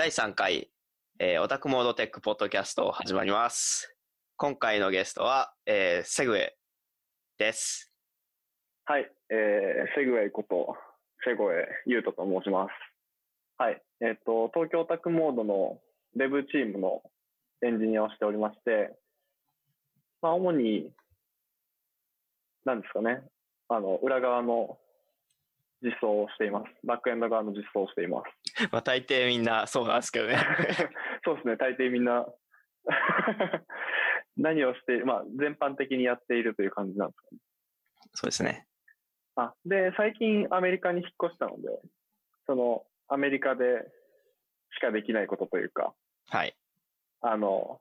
[0.00, 0.70] 第3回、
[1.18, 3.96] えー、オタクモードテックポッドキャスト始まります。
[4.36, 6.52] 今回のゲストは、えー、セグウェイ
[7.36, 7.92] です。
[8.84, 10.76] はい、えー、セグウェイこと、
[11.26, 12.70] セゴエユートと申します。
[13.60, 15.80] はい、えっ、と、東京オタクモードの
[16.14, 17.02] デブチームの
[17.66, 18.96] エンジニアをしておりまして、
[20.22, 20.92] まあ、主に、
[22.64, 23.24] なんですかね、
[23.68, 24.78] あの、裏側の
[25.82, 26.86] 実装をしています。
[26.86, 28.22] バックエンド側の実装をしていま
[28.56, 28.68] す。
[28.72, 30.36] まあ大抵みんなそうなんですけどね。
[31.24, 32.26] そうですね、大抵みんな
[34.36, 37.38] 何をして、まあ、全般的にやっているという感じなんですかね。
[38.14, 38.66] そうですね。
[39.36, 41.68] あ、で、最近アメリカに引っ越したので、
[42.46, 43.64] その、アメリカで
[44.76, 45.94] しかできないことというか、
[46.28, 46.56] はい。
[47.20, 47.80] あの、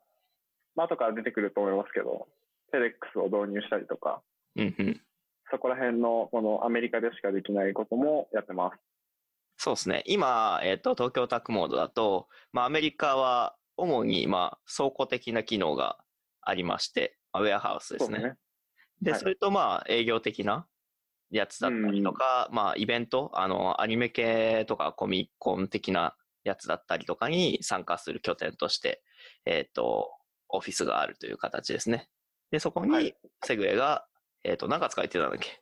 [0.76, 2.28] まあ、後から出てくると思いますけど、
[2.72, 4.22] テレックスを導入したりとか、
[4.56, 5.02] うんうん。
[5.52, 8.78] そこら辺の、このアメリカでしかできないこともやってます。
[9.58, 10.04] そうですね。
[10.06, 15.98] 今、えっ、と、東京オタクモードだと、まあアメリカは主に、まあ倉庫的な機能が
[16.42, 18.36] ありまして、まあウェアハウスですね。
[19.02, 20.68] で、はいそれとまあ営業的な
[21.32, 29.02] やつだったりとか、まあイベント、あの、アニメ系とかコミコン的なやつだったりとかに参加する拠点として、
[29.46, 30.12] えっ、と、
[30.50, 32.10] オフィスがあるという形ですね。
[32.52, 34.07] で、そこにはいセグウェイが、
[34.48, 35.62] えっ、と、何月から言ってたんだっけ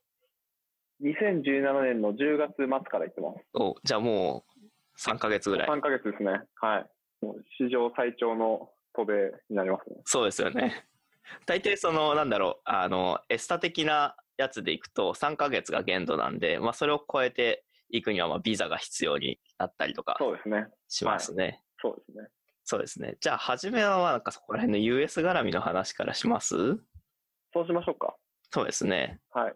[1.01, 3.45] ？2017年の10月末から行ってます。
[3.53, 5.67] おじゃあもう3ヶ月ぐらい。
[5.67, 6.41] 3ヶ月ですね。
[6.55, 7.25] はい。
[7.25, 9.13] もう史上最長の渡米
[9.49, 9.97] になりますね。
[10.05, 10.85] そうですよね。
[11.47, 20.67] 大抵その、なんだろう、あの、エスタ的なやつでいくと3ヶ月が限度なんで、まあそれを超えていくには、まあビザが必要になったりとかそうですね。
[20.87, 21.63] しますね。
[21.81, 22.27] そうですね。
[22.63, 23.17] そうですね。
[23.19, 26.55] じゃあ、初めはなんかそこら辺の US 絡みの話からします？
[27.53, 28.15] そうしましょうか。
[28.55, 29.19] そうですね。
[29.31, 29.53] はい。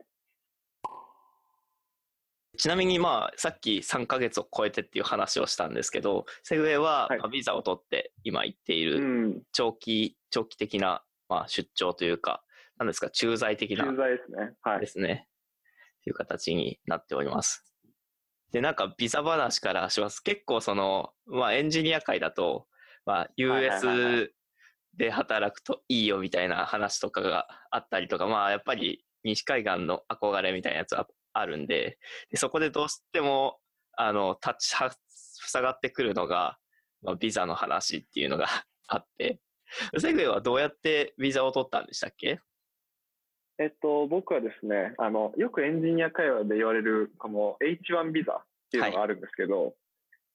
[2.58, 9.42] ちなみにまあ、さっき3ヶ月を超えてっていう話をしたんですけど、セグウェイははいまあビザを取って今行っていうるん。
[9.54, 12.44] 長期、長期的なまあ出張というか、
[12.78, 14.52] なんですか、駐在的な駐在ですね。
[14.64, 14.88] はいで。
[14.88, 15.30] すね。
[16.02, 17.64] っていう形になっております。
[18.52, 20.20] で、なんかビザ話からします。
[20.20, 22.68] 結構その、まあエンジニア界だと、
[23.06, 24.34] まあ US
[24.98, 31.98] で働くといいよみたいな話とかがあったりとか、まあやっぱり西海岸の憧れみたいなやつはあるんで、
[32.32, 33.60] でそこでどうしても、
[33.94, 36.58] あの、立ちは、塞がってくるのが、
[37.02, 38.48] まあ、ビザの話っていうのが
[38.88, 39.40] あって、
[39.98, 42.40] セグウェイはどうやってビザを取ったんでしたっけ？
[43.60, 49.76] えっと、僕はですね、あの、よくエンジニア会話で言われる、この H1 ビザっていうのがあるんですけど、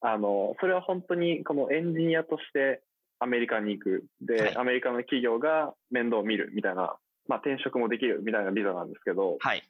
[0.03, 2.83] あの、それは本当にこのエンジニアとして
[3.25, 4.05] アメリカに行く。
[4.21, 6.95] で、はいアメリカの企業が面倒を見るみたいな、
[7.27, 9.63] まあ転職もできるみたいなビザなんですけど、はい。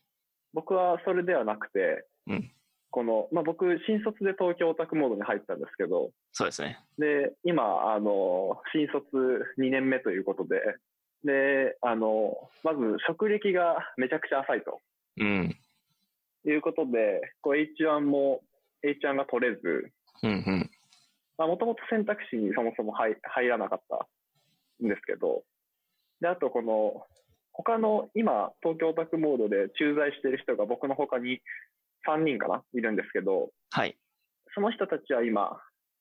[0.52, 2.50] 僕はそれではなくて、うん
[2.90, 6.78] この、まあ僕、新卒で東京オタクモードに入ったんですけど、そうですね。
[6.96, 9.02] で、今、あの、新卒
[9.58, 10.60] 2年目ということで、
[11.24, 14.80] で、あの、まず職歴がめちゃくちゃ浅いと
[15.16, 15.56] うん。
[16.46, 18.42] いうことで、こう H1 も、
[18.84, 19.90] H1 が取れず、
[20.22, 20.70] うんうん。
[21.38, 24.06] まあもともと選択肢にそもそも入入らなかった
[24.84, 25.42] んですけど、
[26.20, 27.06] で、あとこの、
[27.52, 31.40] 他の今、東京オタクモードで駐在している人が僕の他に
[32.08, 33.96] 3人かないるんですけど、はい。
[34.54, 35.60] その人たちは今、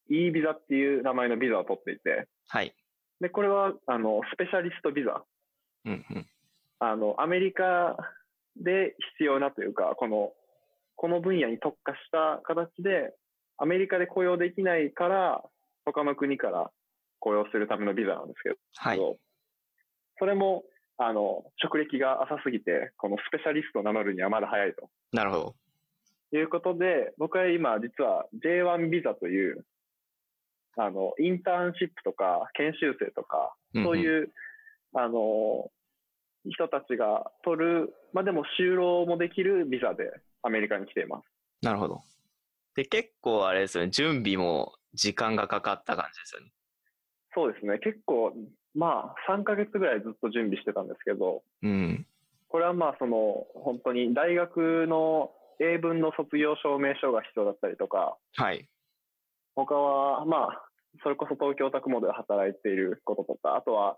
[0.10, 2.74] E ビザっていう名前のビザを取っていて、はい。
[3.20, 5.24] で、これは、あの、スペシャリストビザ。
[5.86, 6.28] うんうん。
[6.80, 7.96] あの、アメリカ
[8.58, 10.34] で必要なというか、この、
[10.96, 13.14] この分野に特化した形で、
[13.58, 15.44] アメリカで雇用できないから、
[15.86, 16.72] 他の国から
[17.20, 19.00] 雇用するためのビザなんですけど、はい。
[20.20, 20.64] それも、
[20.98, 24.90] あの、職歴が浅すぎて、このスペシャリストを名乗るにはまだ早いと。
[25.12, 25.56] なるほど。
[26.38, 29.66] いうことで、僕は今、実は J1 ビザという、
[30.78, 34.32] あの、インターンシップとか、研修生とか、そうういう、
[34.96, 35.72] あの、
[36.46, 41.22] 人たちが取る、まあでも就労もできるビザでアメリカに来ています。
[41.22, 41.26] ん。
[41.66, 42.02] なるほど。
[42.76, 46.52] で、結構あれですよね、準備も時間がかかった感じですよね。
[47.36, 47.80] そうですね。
[47.80, 48.34] 結構、
[48.76, 52.06] まあ、3ヶ月ぐらいずっと準備してたんですけど、うん。
[52.50, 58.68] これはまあ、その、本当に大学の英文の卒業証明書が必要だったりとか、はい。
[59.56, 60.66] 他は、まあ、
[61.02, 63.98] それこそ東京オタクモで働いていることとか、あとは、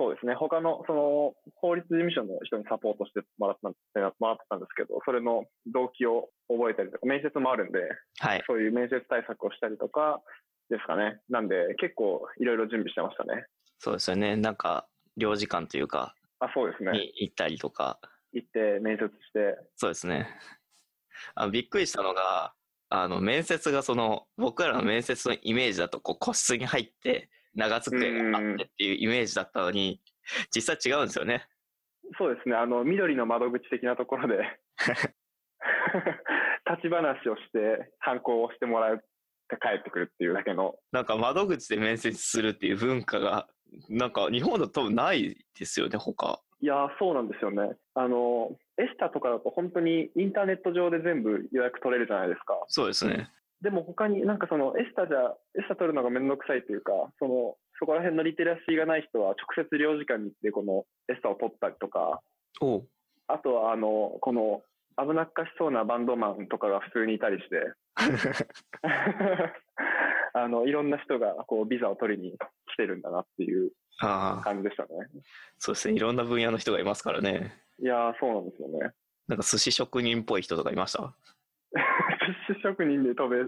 [0.00, 3.72] そうですね、他の、その、法律事務所の人にサポートしてもらったん
[4.18, 7.80] もらってたんですけど、それの動機を覚えたりとか、面接もあるんで、
[8.18, 8.42] はい。
[8.46, 10.22] そういう面接対策をしたりとか
[10.70, 11.20] ですかね。
[11.28, 13.44] なんで、結構いろいろ準備してましたね。
[13.78, 14.36] そうですよね。
[14.36, 14.88] なんか、
[15.18, 16.92] 領事館というか、あ、そうですね。
[16.92, 18.00] に行ったりとか、
[18.32, 20.28] 行って面接して、そうですね。
[21.34, 22.54] あのびっくりしたのが、
[22.88, 30.00] あの、面接がその、僕らの面接のイメージだと、こう、個室に入って、長机があってっていうイメージだったのに、
[30.54, 31.46] 実際違うんですよね。
[32.18, 32.56] そうですね。
[32.56, 34.38] あの、緑の窓口的なところで、
[36.68, 39.04] 立ち話をして、反抗をしてもらって
[39.60, 40.76] 帰ってくるっていうだけの。
[40.92, 43.48] なんか窓口で面接するっていう文化が、
[43.88, 46.40] なんか日本だと多分ないですよね、他。
[46.62, 47.76] いやー、そうなんですよね。
[47.94, 52.58] あの、エスタとかだと本当にインターネット上で全部予約取れるじゃないですか。
[52.68, 53.30] そうですね。
[53.62, 62.20] でも他になんかそのエスタじゃ、エスタ取るのがめんどくさいというか、その、そこら辺のリテラシーがない人は直接領事館に行ってこのエスタを取ったりとか、
[63.28, 64.62] あとはあの、この
[64.98, 67.72] 危なっかしそうなバンドマンとかが普通にいたりして、
[70.32, 72.36] あの、いろんな人がこうビザを取りに来
[72.76, 74.88] てるんだなっていう感じでしたね。
[75.58, 75.94] そうですね。
[75.94, 77.52] いろんな分野の人がいますからね。
[77.78, 78.90] いやー、そうなんですよね。
[79.28, 81.14] なんか寿司職人っぽい人とかいました？
[81.72, 81.80] 寿
[82.46, 83.44] 司職人で飛べ、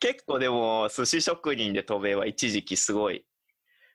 [0.00, 3.24] 結構でも、寿司職人で渡米は一時期すごい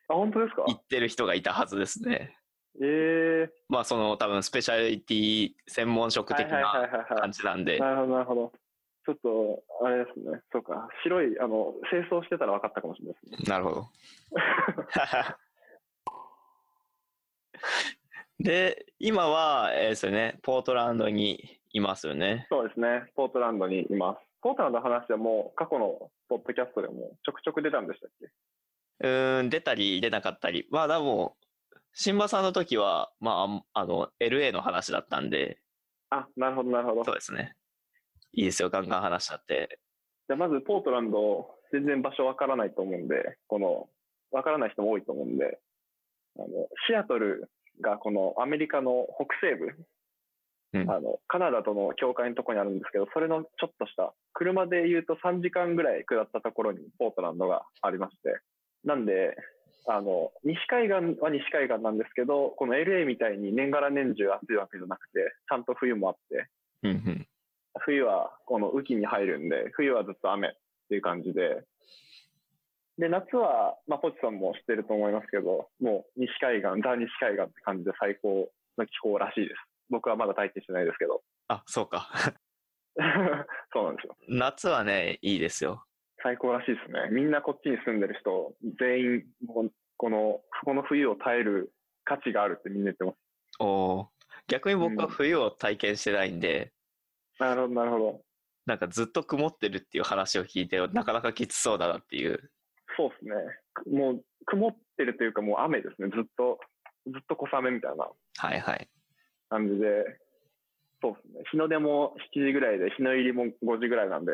[0.08, 0.64] あ、本当ですか？
[0.66, 2.36] 行ってる人がいたはずですね。
[2.82, 6.88] ええまあその多分スペシャリティ専門職的な
[7.20, 8.52] 感じなんで、なるほど、なるほど。
[9.04, 10.40] ちょっと、あれですね。
[10.52, 10.88] そうか。
[11.02, 13.48] 白い、あの、清掃してたら分かったかもしれないですね。
[13.48, 13.88] なるほど。
[18.38, 22.46] で、今は、えーですよね、ポートランドにいますよね。
[22.50, 23.04] そうですね。
[23.14, 24.18] ポートランドにいます。
[24.42, 28.26] ポートランドの話はもう過去のポッドキャストでもちょくちょく出たんでしたっけ？
[29.00, 30.66] うーん、出たり出なかったり。
[30.70, 31.36] まあでも、
[31.92, 35.58] 新馬さんの時は、まあ、あの、LA の話だったんで、
[36.10, 37.04] あ、なるほど、なるほど。
[37.04, 37.54] そうですね。
[38.32, 39.78] いいですよ、ガンガン話しちゃって。
[40.28, 43.88] じゃあまずポートランド、全然場所わからないと思うんで、この、
[44.30, 45.58] わからない人も多いと思うんで、
[46.38, 46.46] あの、
[46.86, 49.66] シアトルがこのアメリカの北西部、
[50.74, 58.40] うんあの、カナダとの境界のところにあるんですけど、それのちょっとした、車で言うと3時間ぐらい下ったところにポートランドがありまして、
[58.84, 59.36] なんで、
[59.86, 66.46] あの、西海岸は西海岸なんですけど、この LA みたいに年がら年中暑いわけじゃなくて、ちゃんと冬もあって、
[66.84, 67.26] うんうん。
[67.80, 70.52] 冬はこの雨季に入るんで、冬はずっと雨っ
[70.88, 71.64] ていう感じで、
[72.98, 79.71] で、夏は、まあ、ポチさんも知ってると思いますけど、もう西海岸、ザ西海岸って感じで最高の気候らしいです。
[79.92, 81.22] 僕はまだ体験してないですけど。
[81.48, 82.08] あ、そうか。
[83.72, 84.16] そうなんですよ。
[84.28, 85.84] 夏はね、いいですよ。
[86.22, 87.10] 最高らしいですね。
[87.10, 89.24] みんなこっちに住んでる人、全員、
[89.98, 91.72] この、この冬を耐える
[92.04, 93.18] 価値があるってみんな言ってます。
[93.60, 94.08] おー
[94.48, 96.72] 逆に僕はうん冬を体験してないんで、
[97.38, 98.24] なるほど、なるほど。
[98.66, 102.50] なんかずっと曇ってるっていう話を聞いて、なかなかきつそうだなっていう。
[102.96, 103.98] そうですね。
[103.98, 106.08] もう、曇ってるというかもう雨ですね。
[106.08, 106.58] ずっと、
[107.06, 108.88] ずっと小雨みたいなはいはい。
[109.52, 110.18] 感じで、
[111.02, 111.44] そうですね。
[111.50, 114.32] 日の出も7時ぐらいで、日の入りも5時ぐらいなんで、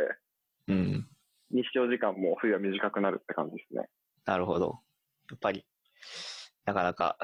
[0.68, 1.08] うん。
[1.50, 3.88] 日照時間も冬は短くなるって感じですね。
[4.24, 4.78] なるほど。
[5.30, 5.66] やっぱり、
[6.66, 7.18] なかなか、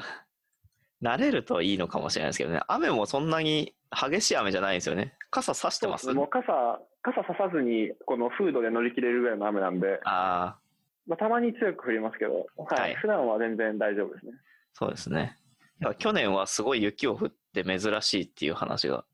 [1.01, 2.61] 慣れるといいのかもしれないですけどね。
[2.67, 5.13] 雨もそんなに激しい雨じゃないんですよね。
[5.29, 6.11] 傘差してます？
[6.11, 10.59] もう傘、傘ささずに、このフードで乗り切れるぐらいの雨なんで、ああ、
[11.07, 12.81] まあ、たまに強く降りますけど、はい。
[12.81, 14.33] はい普段は全然大丈夫ですね。
[14.73, 15.37] そうですね。
[15.99, 19.05] 去年はすごい雪を降って珍しいっていう話が。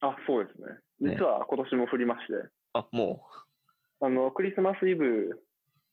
[0.00, 1.10] あ、そうですね。
[1.12, 2.32] ね実は今年も降りまして、
[2.72, 3.22] あ、も
[4.00, 5.40] あの、クリスマスイブ、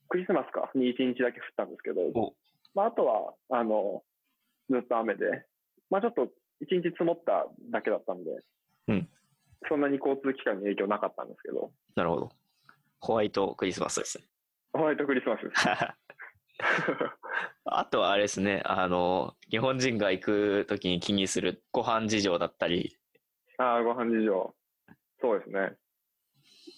[0.08, 2.34] クリスマスか、に1日だけ降ったんですけど、お
[2.74, 4.02] まあ、あとは、あの、
[4.70, 5.44] ずっと雨で、
[5.90, 6.28] まあ、ちょっと
[6.62, 8.30] 1日積もっただけだったんで、
[8.88, 9.08] うん
[9.68, 12.30] そんなに交通機関に影響なかったんですけど、う、なるほど。
[13.00, 14.24] ホワイトクリスマスですね。
[14.72, 15.66] ホワイトクリスマスです。
[17.64, 22.96] あとはあれですね、あの、日本人が行くときに気にするご飯事情だったり、
[23.58, 24.54] ああ、ご飯事情。
[25.20, 25.72] そうですね。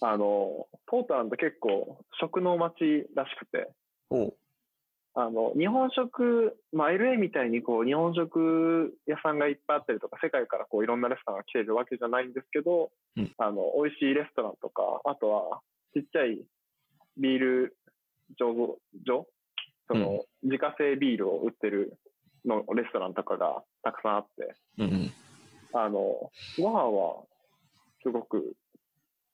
[0.00, 3.68] あの、ポートランド結構食の街らしくて、
[4.10, 4.32] お
[5.14, 13.32] あの、日本食、まあ、LA みたいにこう、日本食屋さんがいっぱいあったりとか、世界からこう、いろんなレストランが来てるわけじゃないんですけど、うん。
[13.38, 15.60] あの、美味しいレストランとか、あとは、
[15.94, 16.38] ちっちゃい
[17.16, 17.76] ビール
[18.40, 19.26] 醸造所
[19.88, 21.98] その、自家製ビールを売ってる
[22.44, 25.12] のレストランとかがたくさんあって、うんうん。
[25.72, 27.24] あの、ご飯は
[28.02, 28.54] すごく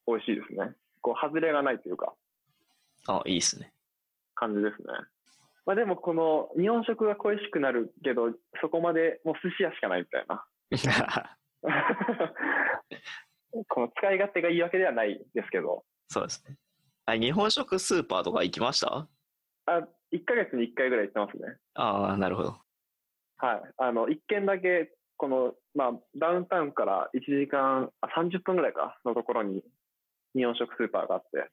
[0.06, 0.74] 美味しいですね。
[1.00, 2.14] こう、外れがないというか、
[3.06, 3.72] あ、いいですね。
[4.34, 4.86] 感じですね。
[5.66, 10.44] まあでもこの日本食が恋しくなるけど、そこまでもう寿司屋しかないみたいな。
[13.68, 16.56] この使い勝手がいいわけではないですけど、そうですね。
[17.06, 19.06] あ日本食スーパーとか行きました？
[19.66, 21.58] あ、1ヶ月に1回ぐらい行ってますね。
[21.74, 22.56] ああ、なるほど。
[23.38, 23.62] はい。
[23.78, 29.62] あの、1軒だけ、この、まあ、ダウンタウンから1時間、あ、30分ぐらいか、のところに、
[30.34, 31.50] 日本食スーパーがあって、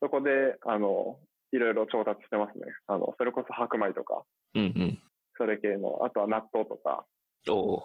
[0.00, 1.18] そこで、あの、
[1.52, 2.66] いろいろ調達してますね。
[2.86, 4.98] あの、それこそ白米とか、うんうん。
[5.36, 7.06] それ系の、あとは納豆とか、
[7.48, 7.84] おお。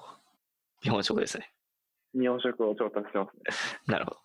[0.82, 1.52] 日本食ですね。
[2.14, 3.42] 日本食を調達してますね。
[3.88, 4.18] なるほど。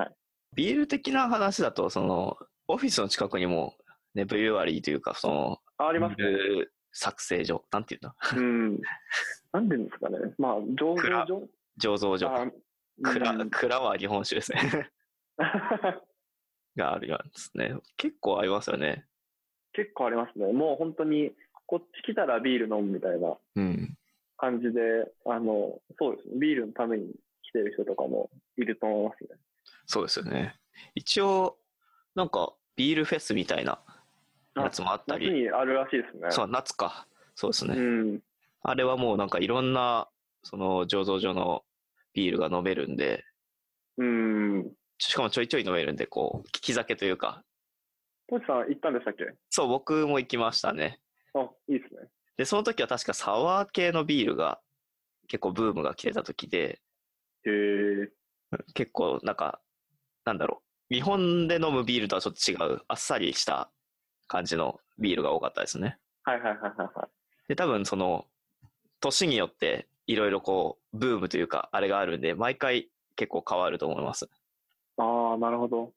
[0.00, 0.14] はい。
[0.54, 2.36] ビール的な話だと、その、
[2.68, 3.77] オフィスの近くにも、
[4.14, 6.66] ね、ブリュワリーというか、その、あ、ありますね。
[6.92, 8.80] 作成所、なんていうんだ、うん。
[9.52, 10.18] なんでんですかね。
[10.38, 11.48] まあ、醸造所？
[11.80, 12.28] 醸造所。
[12.28, 12.46] あ
[13.02, 14.90] 蔵うん、蔵は日本酒ですね。
[16.76, 17.76] があるやつね。
[17.96, 19.06] 結構ありますよね。
[19.72, 20.52] 結構ありますね。
[20.52, 21.32] もう本当に、
[21.66, 23.96] こっち来たらビール飲むみたいなうん。
[24.36, 24.80] 感じで、
[25.26, 26.38] あの、そうですね。
[26.38, 27.12] ビールのために
[27.42, 29.38] 来てる人とかもいると思いますね。
[29.86, 30.58] そうですよね。
[30.94, 31.58] 一応、
[32.14, 33.82] なんか、ビールフェスみたいな
[34.64, 35.42] やつもあった夏り。
[35.42, 36.30] にあるらしいですね。
[36.30, 37.06] そう、夏か。
[37.34, 37.74] そうですね。
[37.76, 38.20] うん。
[38.62, 40.08] あれはもうなんかいろんな、
[40.42, 41.64] その醸造所の
[42.14, 43.24] ビールが飲めるんで、
[43.96, 44.72] うん。
[44.98, 47.42] しかもちょいちょい飲めるんで、こう、利き酒というか。
[48.28, 49.24] トシさん行ったんでしたっけ？
[49.50, 51.00] そう、僕も行きましたね。
[51.34, 52.08] あ、いいですね。
[52.36, 54.60] で、その時は確かサワー系のビールが
[55.28, 56.80] 結構ブームが来てた時で、
[57.44, 58.10] へえ。
[58.74, 59.60] 結構なんか、
[60.24, 60.94] なんだろう。
[60.94, 63.70] 日本で飲むビールとはちょっと違う、あっさりした
[64.28, 65.98] 感じのビールが多かったですね。
[66.22, 67.48] はいはいはいはいはい。
[67.48, 68.26] で、多分その、
[69.00, 74.28] 年によっていろいろこう、ブームというか、あれがあるんで、毎回結構変わると思います。
[74.98, 75.92] ああ、なるほど。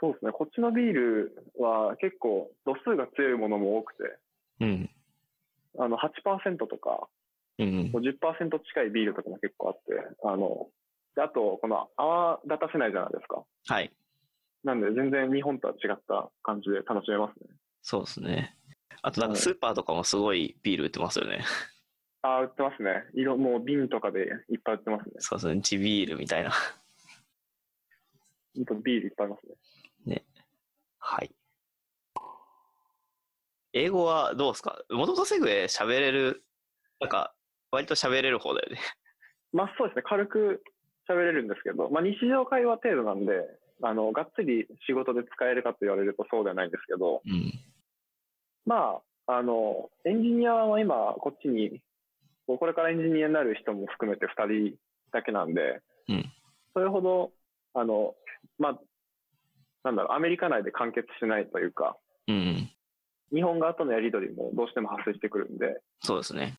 [0.00, 0.32] そうですね。
[0.32, 4.02] こっちのビールは結構度数が強いものも多くて、
[4.60, 4.90] うん。
[5.78, 7.08] あの8%とか
[7.58, 7.90] うん。
[7.92, 9.92] 50%近いビールとかも結構あって、
[10.24, 10.68] あの、
[11.14, 13.42] であと、この泡立たせないじゃないですか。
[13.66, 13.90] はい。
[14.64, 17.54] なんで全然日本とは違った感じで楽しめますね。
[17.82, 18.56] そうですね。
[19.02, 21.44] あとなんかはいスーパーとかもすごいビール売ってますよね。
[22.22, 23.04] ああ、売ってますね。
[23.14, 24.20] 色、もう瓶とかで
[24.50, 25.12] いっぱい売ってますね。
[25.18, 25.60] そうですね。
[25.60, 26.50] 地ビールみたいな。
[28.56, 30.24] ほんとビールいっぱいありますね。
[30.98, 31.30] はい。
[33.74, 34.82] 英語はどうですか？
[34.90, 36.42] もともとセグウェイ喋れる、
[36.98, 37.34] なんか、
[37.70, 38.80] 割と喋れる方だよね。
[39.52, 40.02] まあそうですね。
[40.02, 40.64] 軽く
[41.08, 43.32] 喋れるんですけど、まあ日常会話程度なんで、
[43.82, 47.52] あの、がっつり仕事で使えるかと言われるとそうではないんですけど、うん。
[48.64, 51.80] まあ、あの、エンジニアは今、こっちに、
[52.46, 54.76] これからエンジニアになる人も含めて2人
[55.12, 56.24] だけなんで、うん
[56.74, 57.32] それほど、
[57.72, 58.14] あの、
[58.58, 58.80] まあ、
[59.82, 61.96] なんだろう、アメリカ内で完結しないというか、
[62.28, 62.68] うん。
[63.32, 66.58] 日本側とのやり取りもどうしても発生してくるんで、そうですね。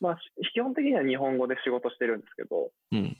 [0.00, 3.16] まあ、し基本的には日本語で仕事してるんですけど、うん。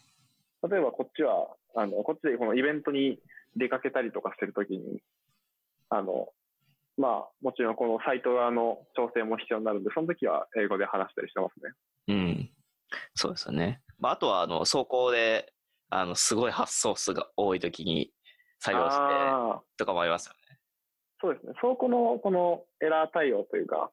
[0.69, 3.19] 例えばこっちは、あの、こっちでこのイベントに
[3.57, 5.01] 出かけたりとかするときに、
[5.91, 6.29] あの、
[6.97, 11.73] まあ、もちろんこのサイト側の調整も必要になるんで、その時は英語で話したりしてますね。
[12.09, 12.51] うん。
[13.15, 13.81] そうですよね。
[13.99, 15.53] まあ、あとは、あの、走行で、
[15.91, 18.13] あの、すごい発送数が多い時に
[18.61, 19.01] 作業して
[19.77, 20.59] とかもありますよね。
[21.21, 21.53] そうですね。
[21.61, 23.91] 倉庫のこのエラー対応というか、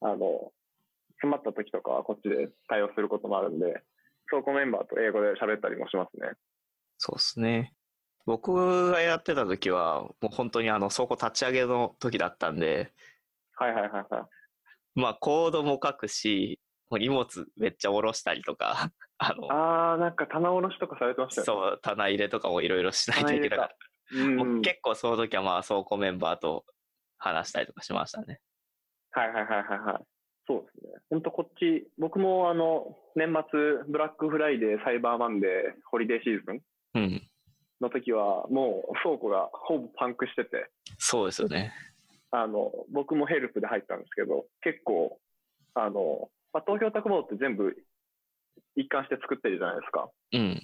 [0.00, 0.52] あの、
[1.16, 3.82] 詰まった時とかはこっちで対応することもあるんで、
[4.26, 6.32] 倉庫メンバーと英語で喋ったりもしますね。
[7.04, 7.74] そうですね。
[8.26, 12.92] 僕がやってた時は、もう本当にあの、倉庫立ち上げの時だったんで、
[13.56, 14.04] はいはいはいはい。
[14.94, 21.70] まあ、コードも書くし、もう荷物めっちゃ下ろしたりとか、 あの、ああ、なんか棚卸しとかされてましたよね。
[21.70, 23.76] そう、棚入れとかもいろいろしないといけなかった。
[24.16, 24.62] うん。
[24.62, 26.64] 結構その時はまあ、倉庫メンバーと
[27.18, 28.40] 話したりとかしましたね。
[29.10, 30.04] はいはいはいはいはい。
[30.46, 30.92] そうですね。
[31.10, 35.50] 本当こっち、僕もあの、年末、ブラックフライデー、サイバーマンデー、
[35.90, 36.60] ホリデーシーズン
[36.94, 37.22] うん。
[37.80, 41.72] の時は、もう倉庫がほぼパンクしてて、そうですよね。
[42.30, 45.18] あの、僕もヘルプで入ったんですけど、結構、
[45.74, 47.76] あの、まあ、東京タクモードって全部
[48.76, 50.10] 一貫して作ってるじゃないですか。
[50.32, 50.62] うん。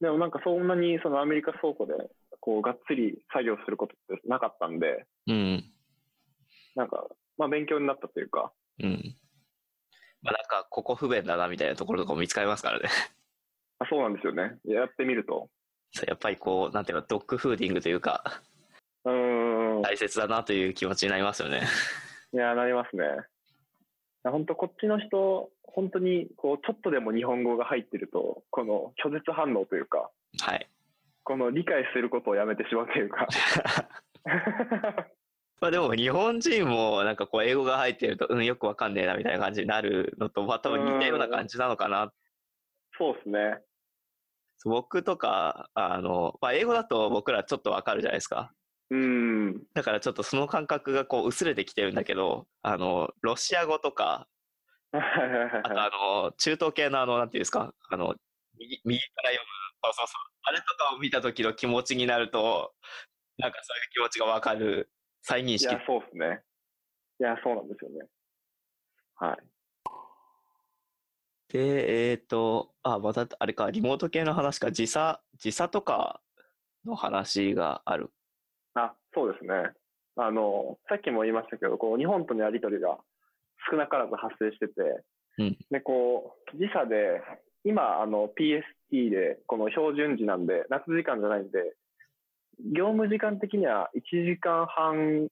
[0.00, 1.94] でもなんかそんなにそのアメリカ倉庫で、
[2.40, 5.64] こう、がっつり作業することってなかったんで、うん。
[6.74, 7.06] なんか、
[7.38, 9.16] まあ勉強になったというか、うん。
[10.22, 12.88] まあなんか、ここ不便だなみたいなところとかも見つかりますからね。
[13.82, 14.58] あそうなんですよね。
[14.64, 15.48] やってみると。
[15.92, 18.40] そうやっぱりこう、なんていうの、ドッグフーディングというか、
[19.04, 19.82] うーん。
[19.82, 21.62] 大切だなという気持ちになりますよね。
[22.32, 23.04] いや、なりますね。
[24.24, 30.10] 本当こっちの人、本当に、こう、ちょっとでも日本語が入ってると、この拒絶反応というか、
[30.40, 30.68] はい。
[31.24, 33.26] この理解することをやめてしまうというか。
[35.60, 42.12] まあでも日本人もなんかこう英語が入ってると、うん、よくわかんねえなみたいな感じになるのと、まあ多分似たような感じなのかな。
[42.98, 43.60] そうですね。
[44.64, 48.52] 僕とか、あの、まあ英語だと僕らちょっとわかるじゃないですか。
[48.90, 49.62] うん。
[49.74, 54.28] だからちょっとその感覚がこう薄れてきてるんだけど、あの、ロシア語とか、
[54.92, 54.98] あ
[55.68, 55.90] とあ
[56.24, 58.14] の、中東系のあの、なんていうんですか、あの、
[58.58, 59.48] 右右から読む、
[59.84, 60.14] そうそうそ
[60.44, 62.74] あれとかを見た時の気持ちになると、
[63.38, 64.90] なんかそういう気持ちがわかる
[65.22, 66.42] 再認識いや、そうですね。
[67.20, 68.06] いや、そうなんですよね。
[69.16, 69.51] はい。
[71.52, 76.22] で、えっ、と、あ、また、あれか、リモート系の話か、時差、時差とか
[76.86, 78.10] の話がある。
[78.72, 79.52] あ、そうですね。
[80.16, 82.96] あの、さっきも言いましたけど、こう、日本とのやりとりが
[83.70, 84.72] 少なからず発生してて、
[85.38, 87.20] うんで、こう、時差で、
[87.64, 91.76] 今、あの、PST で、この標準時なんで、夏時間じゃないんで、
[92.74, 95.28] 業務時間的には1時間半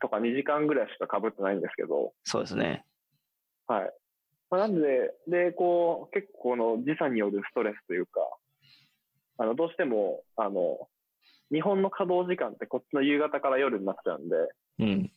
[0.00, 2.86] とか2時間ぐらいしか被ってないんですけど、そうですね。
[3.66, 3.92] はい。
[4.50, 8.20] まあ、なんで、で、こう、結構この時差によるストレスというか、
[9.38, 10.88] あの、どうしても、あの、
[11.52, 14.36] 日本の稼働時間ってこっちの夕方から夜になっちゃうんで、
[14.80, 15.10] うん。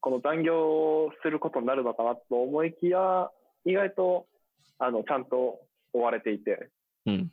[0.00, 3.30] この残業することになるのかなと思いきや、
[3.64, 4.26] 意外と、
[4.78, 5.60] あの、ちゃんと
[5.92, 6.70] 追われていて、
[7.06, 7.32] うん。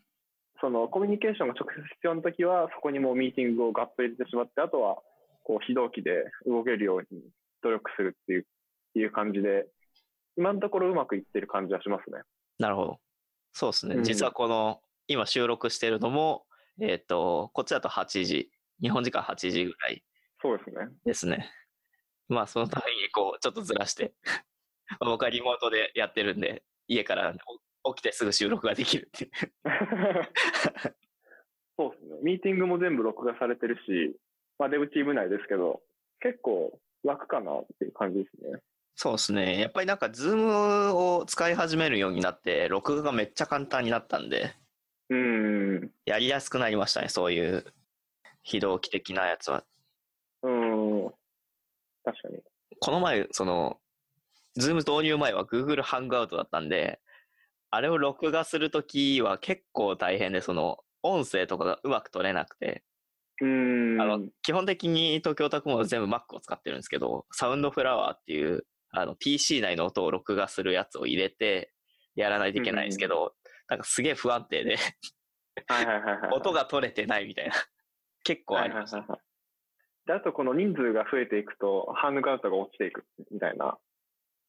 [0.60, 4.98] そのコミュニケーションが直接必要な時は、そこにもうミーティングをガッと入れてしまって、あとは、
[5.44, 7.22] こう、非同期で動けるように
[7.64, 8.46] 努力するっていう、
[8.96, 9.68] いう感じで、
[10.38, 12.22] 今のところうまくいってる感じはしますね。
[12.60, 13.00] なるほど。
[13.54, 13.96] そうですね。
[13.96, 16.46] うん実はこの、今収録してるのも、
[16.80, 18.52] えっ、と、こっちだと8時、
[18.82, 20.04] 日本時間8時ぐらい
[20.42, 20.76] そうですね。
[21.06, 21.52] ですね。
[22.30, 24.14] まあ、そのために、こう、ちょっとずらして、
[25.00, 27.34] まあ僕はリモートでやってるんで、家から
[27.84, 29.32] お起きてすぐ収録ができるっていう。
[31.78, 32.20] そうですね。
[32.22, 34.16] ミーティングも全部録画されてるし、
[34.58, 35.82] まあデブチーム内ですけど、
[36.20, 38.62] 結構楽かなっていう感じですね。
[39.00, 39.60] そうですね。
[39.60, 44.56] やっぱりなんか、 Zoom を使い始めるようになって、録画がめっちゃ簡単になったんで、
[45.10, 45.92] うーん。
[46.06, 47.64] やりやすくなりましたね、そういう
[48.42, 49.64] 非同期的なやつは。
[50.42, 51.14] うーん。
[52.04, 52.40] 確かに。
[52.80, 53.80] この前、その、
[54.56, 57.00] Zoom 導入前は Google ハングアウトだったんで、
[57.70, 62.84] あれを録画するときは結構大変で、その、音声とかがうまく取れなくて、
[63.42, 64.02] うーん。
[64.02, 71.72] あの、基本的に東京タクモード全部 Mac を使ってるんですけど、サウンドフラワーっていう、あの、PC 内の音を録画するやつを入れて、
[72.16, 73.36] やらないといけないんですけど、
[73.68, 74.78] なんかすげえ不安定で。
[76.32, 77.54] 音が取れてないみたいな。
[78.24, 78.98] 結構ありました。
[78.98, 79.28] はいはいはいはい
[80.08, 83.78] で、あとこの人数が増えていくと、ハングアウトが落ちていくみたいな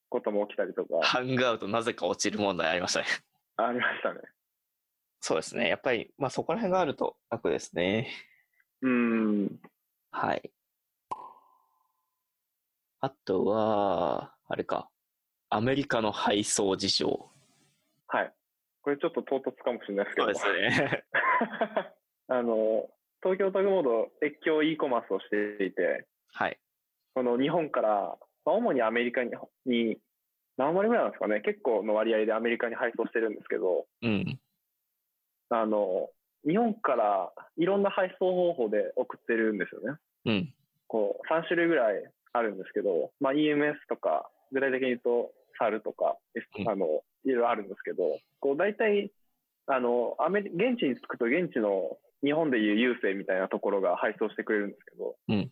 [0.08, 3.06] ことも起きたりとか、ハングアウトなぜか落ちる問題ありましたね。
[3.56, 4.20] ありましたね。
[5.20, 5.68] そうですね。
[5.68, 8.08] やっぱり、まあそこら辺があると楽ですね。
[8.82, 8.90] うー
[9.46, 9.60] ん。
[10.12, 10.50] はい。
[13.00, 14.88] あとは、あれか。
[15.50, 17.30] アメリカの配送事情。
[18.08, 18.32] はい。
[18.82, 20.34] これちょっと唐突かもしれないですけど。
[20.34, 21.04] そうですね。
[22.28, 22.90] あの、
[23.22, 26.58] 東京タグモード越境 e コマースをしていて、はい。
[27.14, 29.32] この日本から、まあ、主にアメリカに、
[29.64, 29.98] に
[30.56, 34.40] 何割ぐらいなんですかね、結構の割合でアメリカに配送してるんですけど、うん。
[35.50, 36.10] あの、
[36.46, 39.98] 日本からいろんな配送方法で送ってるんですよね。
[40.26, 40.54] うん。
[40.88, 46.16] こう、3種類ぐらいあるんですけど、まあ、EMS とか、具体的に言うと、SAL とか、
[46.66, 49.10] あの、いろいろあるんですけど、こう、大体、
[49.66, 55.50] あの、アメリ、現地に着くと現地の日本でいう郵政みたいなところが配送してくれるんですけど、うん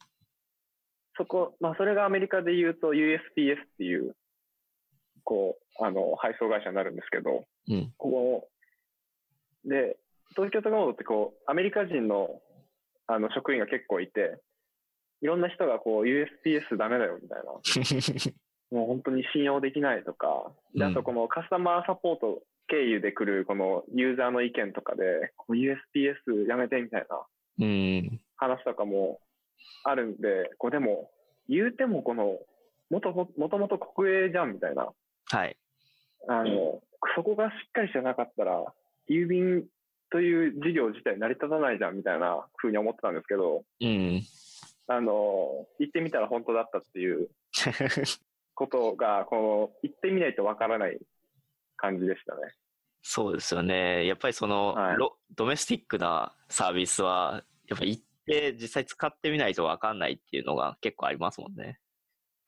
[1.18, 3.18] そこ、まあ、それがアメリカで言うと USPS っ
[3.78, 4.14] ていう、
[5.24, 7.92] こう、あの、配送会社になるんですけど、うん。
[7.96, 8.48] ここ、
[9.64, 9.96] で、
[10.30, 12.40] 東京タグモードってこう、アメリカ人の、
[13.06, 14.38] あの、職員が結構いて、
[15.22, 17.52] いろんな人がこう、USPS ダメだよみたいな、
[18.70, 27.26] もう本当に信用できないとか、で、あとこのカスタマーサポート経由で来るこのユーザーの意見とかで、USPS やめてみたいな
[27.59, 28.20] うん。
[28.37, 29.20] 話とかも
[29.85, 31.11] あるんで、こうでも、
[31.48, 32.38] 言うてもこの、
[32.90, 34.92] もとももともと国営じゃんみたいな、
[35.29, 35.57] はい。
[36.29, 36.81] あの、
[37.14, 38.64] そこがしっかりしてなかったら、
[39.09, 39.64] 郵便
[40.11, 44.22] という事業自体成り立たないじゃんみたいな風に思ってたんですけど、うん。
[44.88, 47.29] あの、行ってみたら本当だったっていう
[48.55, 50.99] ことが、この、行ってみないとわからない
[51.77, 52.40] 感じでしたね。
[53.03, 54.07] そうですよね。
[54.07, 61.79] やっぱりその、はいロドメスティックなサービスは、やっぱ行って実際使ってみないとわかんないっていうのが結構ありますもんね。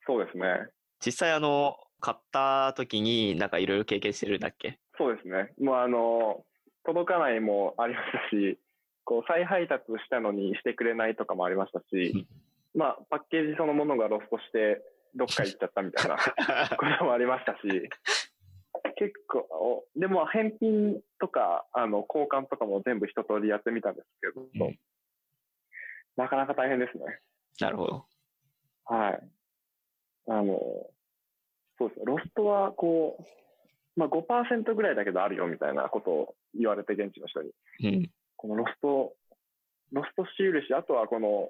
[0.05, 0.69] そうですね。
[1.05, 4.79] 実際あの、買った時になんかいろいろ経験してるんだっけ？
[4.97, 5.53] そうですね。
[5.59, 6.45] もうあの、
[6.85, 8.59] 届かないもありましたし、
[9.09, 12.27] こう再配達したのにしてくれないとかもありましたし、
[12.75, 14.83] まあパッケージそのものがロストして
[15.15, 16.15] どっか行っちゃったみたいな
[16.77, 17.59] こともありましたし、
[18.97, 24.79] 結構、でも返品とか、あの、交換とかも全部一通りやってみたんですけど、うん
[26.15, 27.05] なかなか大変ですね。
[27.61, 28.05] なるほど。
[28.83, 29.29] はい。
[30.27, 30.59] あの、
[31.77, 32.05] そうですね。
[32.05, 37.51] ロストは、こう、まあ5%ぐらいだけどあるよみたいなことを言われて、現地の人に。
[37.83, 38.11] うん。
[38.39, 39.13] このロスト、
[39.91, 41.49] ロスト印、あとはこの、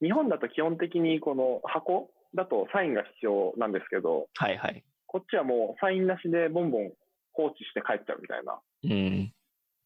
[0.00, 4.82] 日本だと基本的にこの箱だとサインが必要なんですけど、はいはい。
[5.06, 6.92] こっちはもうサインなしでボンボン
[7.32, 9.32] 放置して帰っちゃうみたいなうん。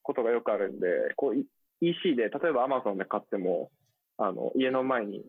[0.03, 1.47] ことがよくあるんで、こうい
[1.81, 3.73] EC で、例えば Amazon で買っても、
[4.17, 5.25] あの、家の前に、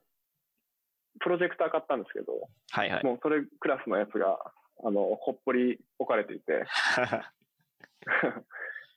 [1.20, 3.04] プロジェクター買ったんですけど、はいはい。
[3.04, 4.38] もうそれクラスのやつが、
[4.84, 6.64] あの、ほっぽり置かれていて、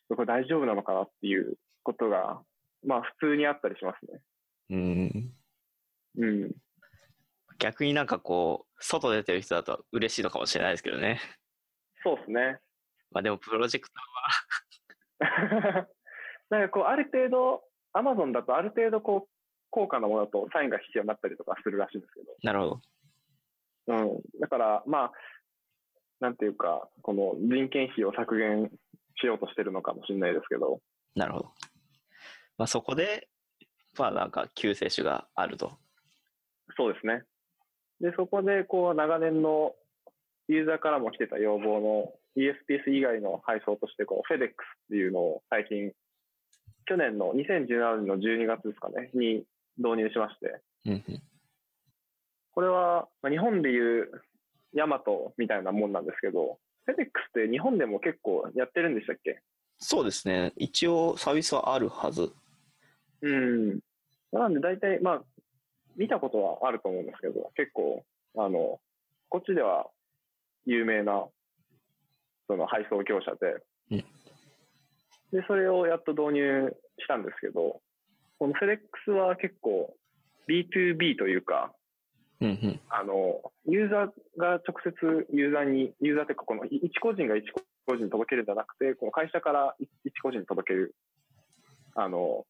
[0.08, 2.40] これ大丈夫なのかなっていうことが、
[2.86, 4.20] まあ普通にあったりしますね。
[4.70, 5.32] うん。
[6.18, 6.52] うん。
[7.58, 11.20] 逆になんかこう、外出てる人だと嬉しいのかもしれないですけどね。
[12.02, 12.58] そうですね。
[13.10, 14.00] まあでもプロジェクタ
[16.50, 17.62] なんかこう、ある程度、
[17.92, 19.34] アマゾンだとある程度こう、
[19.70, 22.80] 高価なものだとサインが必要になったりとかするらしいんですけー、なるほど。
[23.86, 24.14] ど。
[24.14, 24.40] うん。
[24.40, 25.12] だから、まあ、
[26.20, 28.70] なんていうか、この人件費を削減
[29.20, 30.80] しようとしてるのかもしれないですけど、
[31.14, 31.44] なるほど。
[32.58, 33.28] まあそこで、
[33.98, 35.72] まあなんか救世主があると。
[36.76, 37.22] そうですね。
[38.00, 39.74] で、そこで、こう、長年の
[40.48, 44.50] ユーザーからも来てた要望の ESPS 以外の配送として、こう、FedEx っ
[44.90, 45.92] ていうのを最近、
[46.86, 49.44] 去年の2017年の12月ですかね、に
[49.78, 51.22] 導入しまして、うんうん。
[52.52, 54.10] これは、まあ、日本でいう
[54.74, 59.40] ヤマトみたいなもんなんですけど、FedEx って日本でも結構やってるんでしたっけ？
[59.78, 60.52] そうですね。
[60.56, 62.32] 一応サービスはあるはず。
[63.22, 63.80] うん。
[64.32, 65.22] なんで大体、まあ、
[65.96, 68.04] 見たことはあると思うんですけど、結構、
[68.36, 68.80] あの、
[69.28, 69.86] こっちでは
[70.66, 71.26] 有名な、
[72.46, 74.04] その配送業者で、うん
[75.32, 77.80] で、それをやっと導入したんですけど、
[78.38, 79.96] この FedEx は結構
[80.48, 81.72] B2B というか、
[82.40, 82.80] うんうん。
[82.88, 87.44] あの、ユーザーが直接ユーザーに、ユーザーというか、この一個人が一
[87.86, 90.94] 個人に届けるんじゃなくて、この会社から一一個人に届ける、
[91.94, 92.46] あの、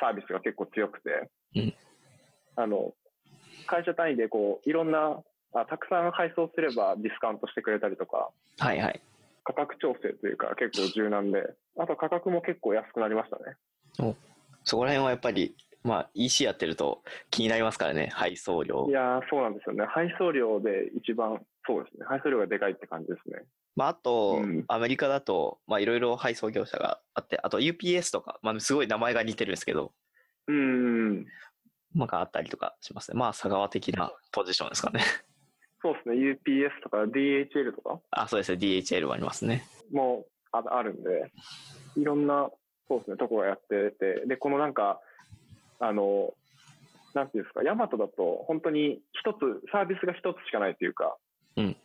[0.00, 1.74] サービスが結構強くて、うん
[2.56, 2.92] あの、
[3.66, 5.22] 会社単位でこう、いろんな
[5.54, 9.00] あ、たくさん配送すればディスカウントしてくれたりとか、はいはい。
[9.44, 11.42] 価格調整というか結構柔軟で、
[11.78, 14.14] あと価格も結構安くなりましたね。
[14.64, 15.54] そこら辺はやっぱり、
[15.88, 18.10] まあ EC やってると気になりますからね。
[18.12, 18.92] 配送料い。
[18.92, 19.84] やー、そうなんですよね。
[19.86, 22.06] 配送料で一番、そうですね。
[22.06, 23.42] 配送料がでかいって感じですね。
[23.74, 29.92] まああと、うんアメリカだと、まあいろいろ配送業者があって、あと UPS とか、まあすごい名前が似てるんですけど、
[30.46, 31.26] うーん。
[31.94, 33.18] まああったりとかしますね。
[33.18, 35.00] まあ佐川的なポジションですかね。
[35.80, 36.16] そうですね。
[36.16, 38.00] UPS とか DHL とか？
[38.10, 38.58] あ、そうですね。
[38.58, 39.64] DHL もありますね。
[39.92, 41.30] もああるんで、
[41.96, 42.50] いろんな、
[42.88, 45.00] そうですね、とこがやってて、で、このなんか、
[45.80, 46.34] あの、
[47.14, 49.38] なんていうんですか、ヤマトだと本当に一つ、
[49.72, 51.16] サービスが一つしかないというか、
[51.56, 51.76] うん。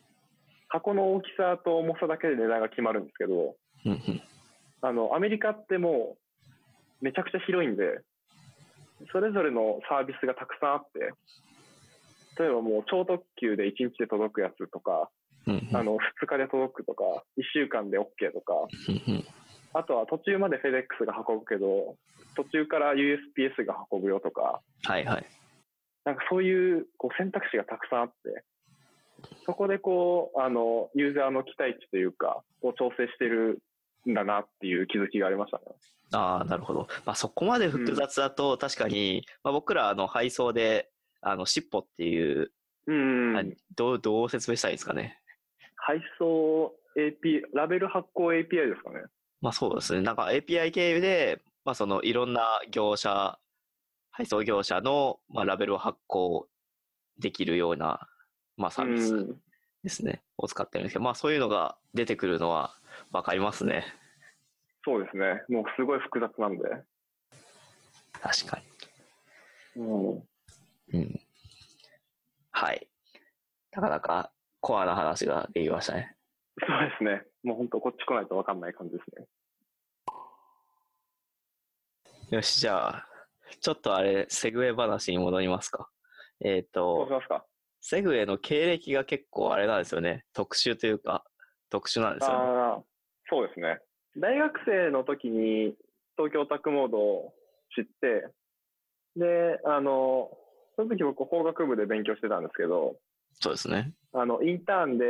[0.68, 4.22] 箱の大きさと重さだけで値段が決まるんですけど、うんうん。
[4.82, 6.16] あの、アメリカっても
[7.00, 8.00] う、めちゃくちゃ広いんで、
[9.12, 11.12] それぞれのサービスがたくさんあって、
[12.38, 15.10] 例えばもう超特急で1日で届くやつとか、
[15.46, 15.76] うんうん。
[15.76, 17.04] あの、2日で届くとか、
[17.38, 18.54] 1週間で OK とか、
[18.88, 19.24] うんうん
[19.74, 21.96] あとは途中まで FedEx が運ぶけど、
[22.36, 25.26] 途中から USPS が運ぶよとか、はいはい。
[26.04, 28.44] なんかそういうこう選択肢がたくさんあって、
[29.46, 33.62] そこでこう、あの、ユーザーの期待値というか、を調整してる
[34.08, 35.64] んだなっていう気づきがありましたね。
[36.12, 36.86] ああ、なるほど。
[37.04, 42.52] まあそこまで複雑だと、確かに、まあ僕らあの配送で、あの、尻尾っていう、
[42.86, 43.36] うん。
[43.36, 43.42] あ
[43.74, 45.18] どう、どう説明したらいいですかね。
[45.76, 49.04] 配送 AP、ラベル発行 API ですかね。
[49.44, 50.00] まあそうですね。
[50.00, 53.38] なんか API 経由で、まあそのいろんな業者、
[54.10, 56.48] 配送業者の、まあ、ラベルを発行
[57.18, 58.08] できるような、
[58.56, 59.40] まあサービスうん
[59.82, 60.22] ですね。
[60.38, 62.74] を使ってるんですけど、まあそういうのが出てくるのは
[63.12, 63.84] わかりますね。
[64.82, 65.42] そうですね。
[65.50, 66.64] もうすごい複雑なんで。
[68.22, 68.62] 確か
[69.76, 69.84] うん。
[69.84, 70.22] に。
[70.94, 71.20] うん。
[72.50, 72.88] はい。
[73.72, 76.16] なかなかコアな話ができましたね。
[76.60, 77.22] そうですね。
[77.42, 79.26] もう本当こっち来ないとわかんない感じですね。
[82.34, 83.06] よし、じゃあ、
[83.60, 85.88] ちょっとあれ、セグウェイ話に戻りますか。
[86.44, 87.44] えっ、とどうし、ますか
[87.80, 90.24] セグウェイの経歴が結構あれなんですよね。
[90.32, 91.24] 特殊というか、
[91.70, 92.36] 特殊なんですよね。
[92.36, 92.82] ああ、
[93.30, 93.78] そうですね。
[94.16, 95.76] 大学生の時に
[96.16, 97.34] 東京オタクモードを
[97.76, 98.26] 知って、
[99.14, 100.36] で、あの、
[100.74, 102.96] その時僕法学部で勉強してたんですけど、
[103.34, 103.92] そうですね。
[104.12, 105.04] あの、インターンで、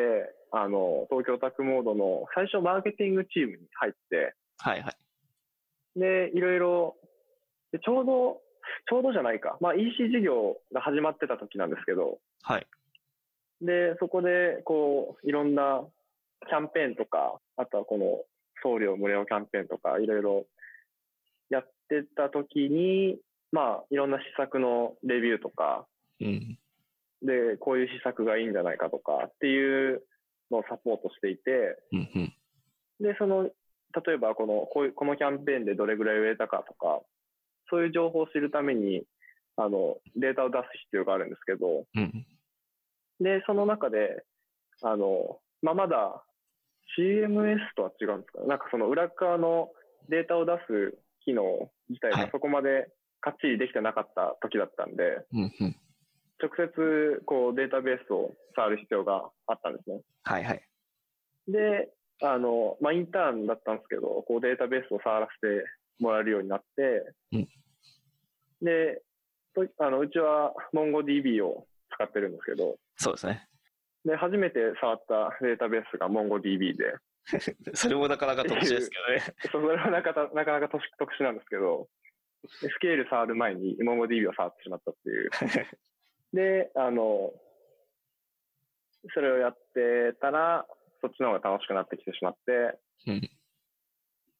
[0.52, 4.96] あの、東京オタクモードの最初マーケティングチームに入って、はいはい。
[5.96, 6.96] で、いろいろ、
[7.74, 8.40] でちょうど、
[8.88, 9.58] ちょうどじゃないか。
[9.60, 12.66] まあ EC 事業が始まってた時なんですけど、はい。
[13.60, 15.84] で、そこで、こう、いろんな
[16.48, 18.24] キャンペーンとか、あとはこの
[18.62, 20.46] 送料無料キャンペーンとか、いろいろ
[21.94, 23.18] ってた時に、
[23.52, 25.87] まあ、いろんな施策のレビューとか、
[26.20, 26.58] うん。
[27.22, 30.02] で、こういう施策がいいんじゃないかとかっていう
[30.50, 31.98] のをサポートしていて、うん。
[31.98, 32.34] うん。
[33.00, 37.00] で、その、例えばこの、こういう、このキャンペーンでどれぐらい売れたかとか、
[37.70, 39.05] そういう情報を知るために、
[39.57, 42.27] あの、データを出す必要があるんですけど、うん。
[43.20, 44.24] で、その中で、
[44.83, 46.24] あの、まあ、まだ
[46.98, 49.70] CMS とは違うんですかねなんかその裏側の
[50.09, 52.88] データを出す機能自体はいがそこまで
[53.20, 55.53] かっちりできてなかった時だったんで、うん。
[55.61, 55.77] うん。
[56.42, 60.00] 直接こうデータベースを触る必要があったんですね。
[60.24, 60.62] はいはい。
[61.48, 61.88] で、
[62.22, 65.64] あの、まあ、インターンだったんですけど、こうデータベースを触らせて
[65.98, 67.48] もらえるようになって、うん
[68.62, 69.02] で、
[69.54, 73.46] とあのうちは MongoDB を使ってるんですけど、そうですね。
[74.04, 76.96] で、初めて触ったデータベースが MongoDB で、
[77.74, 79.22] それもなかなか特殊ですけどね。
[79.52, 81.88] それはなかなかなかなか特特殊なんですけど、
[82.62, 85.30] でスケール触る前に MongoDB を触ってしまったっていう。
[86.33, 87.33] で、あの、
[89.12, 90.66] それをやってたら、
[91.00, 93.30] そっちの方が楽しくなってきてしまって、うん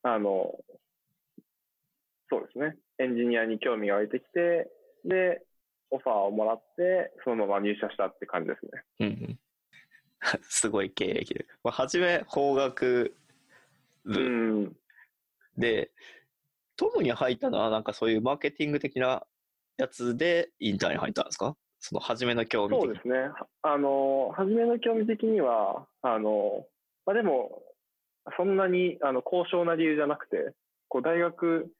[0.03, 0.59] あの、
[2.31, 2.77] そうですね。
[2.99, 4.71] エンジニアに興味が湧いてきて、
[5.05, 5.43] で、
[5.91, 8.83] オファーをもらって、そのまま入社したって感じですね。
[9.01, 9.39] うんうん。
[10.43, 11.47] すごい経歴で。
[11.63, 13.15] まあ、初め、法学
[14.05, 14.77] う部ん。
[15.57, 15.91] で、
[16.77, 19.25] トムに入ったのは、なんかそういうマーケティング的な
[19.77, 21.57] やつでインターに入ったんですか？
[21.79, 23.19] その初めの興味的そうですね。
[23.29, 26.67] はあの、初めの興味的には、あの、
[27.05, 27.63] まあ、でも、
[28.39, 30.55] そんなに、あの、高尚な理由じゃなくて、
[30.89, 31.71] こう、大学、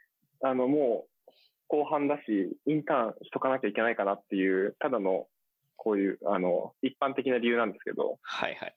[0.45, 1.33] あの、もう、
[1.69, 5.27] 後半だし、インターンしとかなきゃいけないかなっていう、ただの、
[5.77, 8.77] こういう、あの、一般的な理由なんですけど、はいはい。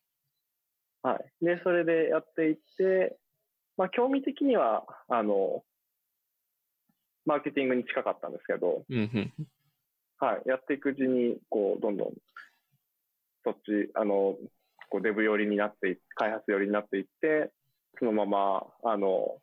[1.04, 1.46] はい。
[1.46, 3.18] で、それでやっていって、
[3.76, 5.64] まあ、興味的には、あの、
[7.26, 8.86] マーケティングに近かったんですけど。
[10.20, 10.44] はい。
[10.46, 12.14] やっていくうちに、こう、どんどん、
[13.44, 14.38] そっち、あの、
[14.90, 17.52] こう、デブ寄りになってい、開発寄りになっていって、
[18.00, 19.42] そのまま、あの、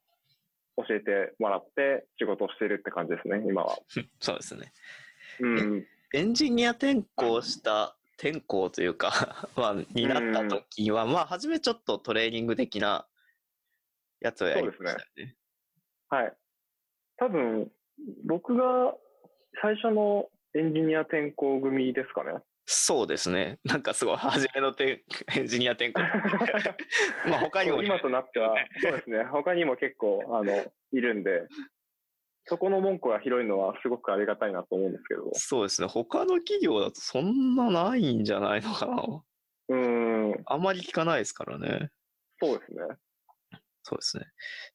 [0.76, 3.78] 教えてもらって仕事をしてるって感じですね、今は。
[4.20, 4.72] そうですね。
[5.40, 5.86] うん。
[6.12, 13.06] エンジニア転校した、転校というか、 まあ、になった時は、まあ、初めちょっとトレーニング的な
[14.20, 15.36] やつをやりましたよね。
[16.08, 16.36] はい。
[17.16, 17.72] 多分、
[18.24, 18.94] 僕が
[19.60, 22.40] 最初のエンジニア転校組ですかね。
[22.66, 23.58] そうですね。
[23.64, 25.04] なんかすごい、初めの転
[25.36, 26.00] エンジニア転校。
[27.28, 29.24] まあ、他にも、今となっては、そうですね。
[29.24, 31.46] 他にも結構、あの、いるんで、
[32.46, 35.30] そこの門戸が広いのはすごくありがたいなと思うんですけど。
[35.34, 35.88] そうですね。
[35.88, 39.22] 他の企業だとそんなないんじゃないのかな。
[39.68, 41.90] うーん、あんまり聞かないですからね。
[42.42, 42.82] そうですね。
[43.82, 44.24] そうですね。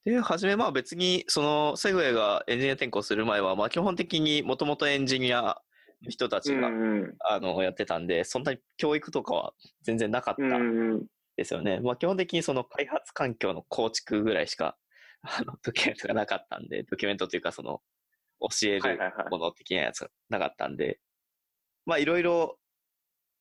[0.05, 5.55] で、はじめ、まあ別に、その、セグウェイがエンジニア転校する前は、まあ基本的にもともとエンジニアの
[6.07, 6.69] 人たちが、
[7.19, 10.43] あの、やってたんで、そんなに教育とかは全然なかった
[11.35, 11.79] ですよね。
[11.81, 14.77] まあ基本的にその開発環境の構築ぐらいしか、
[15.21, 17.81] あの、ドキュメントがなかったんで、ドキュメントというかその、
[18.39, 18.97] 教える
[19.29, 20.99] もの的なやつがなかったんで、
[21.85, 22.57] まあいろいろ、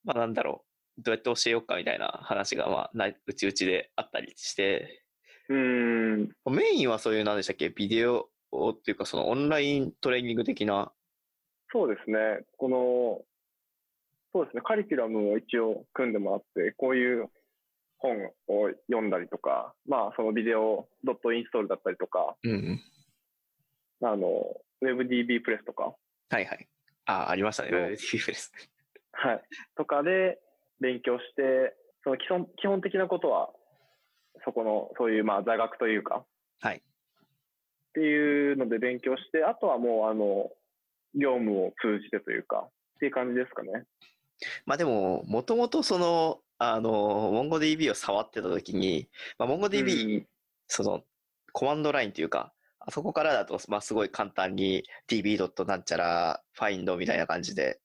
[0.04, 5.04] まあなんだろう、どうやって教えようかみたいな話が、まあ、うちうちであったりして、
[5.48, 8.28] うーん、メインはそういう、なんでしたっけ、ビデオ
[8.70, 10.92] っていうか、そのオンライントレーニング的な、
[11.72, 12.44] そうですね。
[12.56, 13.22] この、
[14.32, 14.62] そうですね。
[14.62, 17.28] カリキュラムを一応組んでもらって、こういう
[17.98, 22.80] 本を読んだりとか、まあ、そのビデオドットインストールだったりとか、うんうん。
[24.02, 24.44] あの、
[24.82, 25.94] WebDB プレスとか、
[26.30, 26.68] はいはい。
[27.06, 27.70] あ、ありましたね。
[27.70, 28.52] WebDB です。
[29.12, 29.42] はい。
[29.76, 30.38] とかで
[30.80, 33.50] 勉強して、その基本基本的なことは、
[34.44, 36.24] そこの、そういう、まあ、座学というか、
[36.60, 36.76] はい。
[36.76, 36.80] っ
[37.94, 40.50] ていうので勉強して、あとはもう、あの、
[41.20, 43.84] 業務を通じてというか、っていう感じですかね。
[44.66, 50.24] まあでも、もともとその、あの、MongoDB を触ってた時に、まあ、MongoDB、
[50.66, 51.02] その、
[51.52, 55.64] コマンドラインというか、あそこからだと、まあすごい簡単に db.
[55.66, 57.80] なんちゃら find みたいな感じで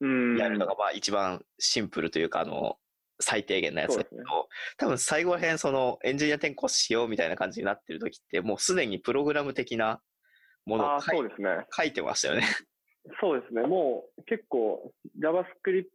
[0.00, 0.36] うん。
[0.36, 2.76] やるのが、まあ一番シンプルというか、あの、
[3.20, 4.22] 最低限なやつだけど、
[4.76, 10.00] 多分最後ら辺そのエンジニア転校しようみたいな感じになってる時って、もうすでにプログラム的な
[10.68, 11.48] ものを書いそうですね。
[11.70, 12.46] 書いてましたよね。
[13.20, 13.62] そうですね。
[13.62, 15.86] もう結構 JavaScript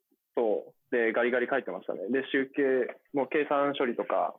[0.91, 1.99] でガリガリ書いてましたね。
[2.09, 2.61] で、集計、
[3.13, 4.35] もう計算処理とか、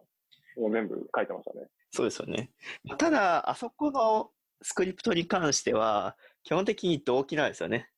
[0.57, 1.67] もう全部書いてましたね。
[1.91, 2.51] そうですよね。
[2.99, 4.31] ただ、あそこの
[4.63, 7.91] スクリプトに関しては、基本的に同期なんですよね。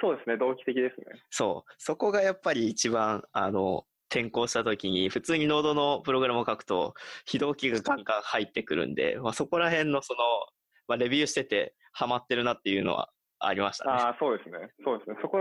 [0.00, 0.36] そうですね。
[0.36, 1.06] 同期的ですね。
[1.30, 1.72] そう。
[1.78, 10.18] そこがやっぱり一番、あの、転校した時に、普通にノードのプログラムを書くと、非同期がガンガン入ってくるんで、まあ、そこら辺のその、
[10.88, 13.90] まあ、レビューしてて、ハマってるなっていうのはありましたね。
[13.92, 14.70] ああ、そうですね。
[14.84, 15.16] そうですね。
[15.22, 15.38] そこ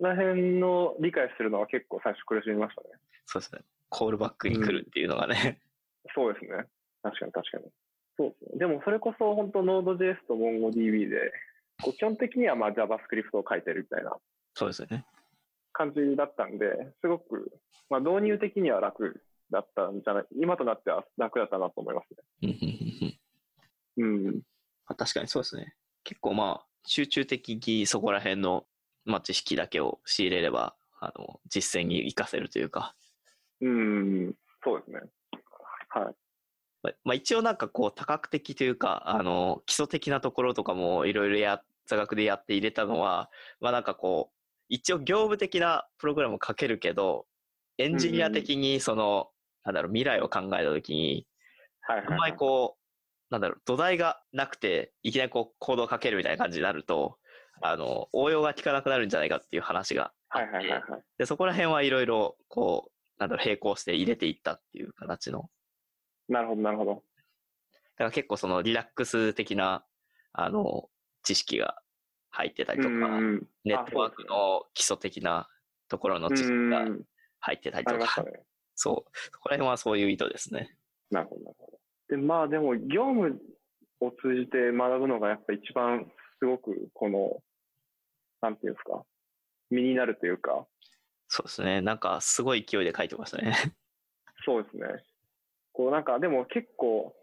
[0.00, 2.88] ら辺の理解するのは結構最初苦しみましたね。
[3.26, 3.62] そうですね。
[3.88, 5.60] コールバックに来るっていうのがね。
[6.14, 6.64] そうですね。
[7.02, 7.64] 確かに確かに。
[8.16, 8.58] そうですね。
[8.58, 11.32] でもそれこそ本当 Node.js と MongoDB で、
[11.82, 14.16] こう基本的にはまあ JavaScript を書いてるみたいな
[14.54, 15.04] そうですよね。
[15.72, 16.66] 感じだったんで、
[17.00, 17.52] すごく、
[17.88, 22.06] まあ導入的には楽だったんじゃない、今となっては楽だったなと思います
[22.42, 24.30] うんうんうんうんね。
[24.34, 24.42] うん。
[24.88, 25.74] まあ確かにそうですね。
[26.04, 28.66] 結構まあ、集中的にそこら辺の、
[29.04, 32.94] まあ、知識だけを仕入れれば、あの、実践に活かせるというか、
[33.60, 34.34] うん。
[34.62, 35.00] そうですね。
[35.88, 36.14] はい。
[36.82, 44.36] まあまあ、一応なんかこう多角的というか、あの、基礎的なところとかもいろいろや、座学でやって入れたのは、まあなんかこう、
[44.68, 47.26] 一応業務的なプログラムを書けるけど、
[47.78, 49.30] エンジニア的にその、
[49.64, 51.26] なんだろう、未来を考えたときに、
[51.80, 52.77] はいはい、あんまりこう、
[53.30, 57.18] なんだろう、土台がなくて、いきなりこう、コードをかけるみたいな感じになると、
[57.60, 61.02] あの、応用が効かなくなるんじゃないかっていう話があって、はいはいはいはい。
[61.18, 65.50] で、そこら辺はいろいろ、こう、なんだろう、並行して入れていったっていう形の、
[66.28, 66.94] なるほどなるほど。
[66.94, 67.00] だ
[67.98, 69.84] から結構そのリラックス的な、
[70.32, 70.88] あの、
[71.22, 71.82] 知識が
[72.30, 75.48] 入ってたりとか、うんネットワークの基礎的な
[75.88, 77.02] ところの知識がうん
[77.40, 78.24] 入ってたりとか。
[78.74, 80.76] そう、そこら辺はそういう意図ですね。
[81.10, 81.77] なるほどなるほど。
[82.08, 83.40] で、まあでも業務
[84.00, 87.42] を通じて学ぶのがやっぱ一番すごくこの、
[88.40, 89.02] なんていうんですか、
[89.70, 90.66] 身になるというか、
[91.28, 91.80] そうですね。
[91.82, 93.54] なんかすごい勢いで書いてましたね。
[94.44, 94.86] そうですね。
[95.72, 97.14] こうなんかでも結構、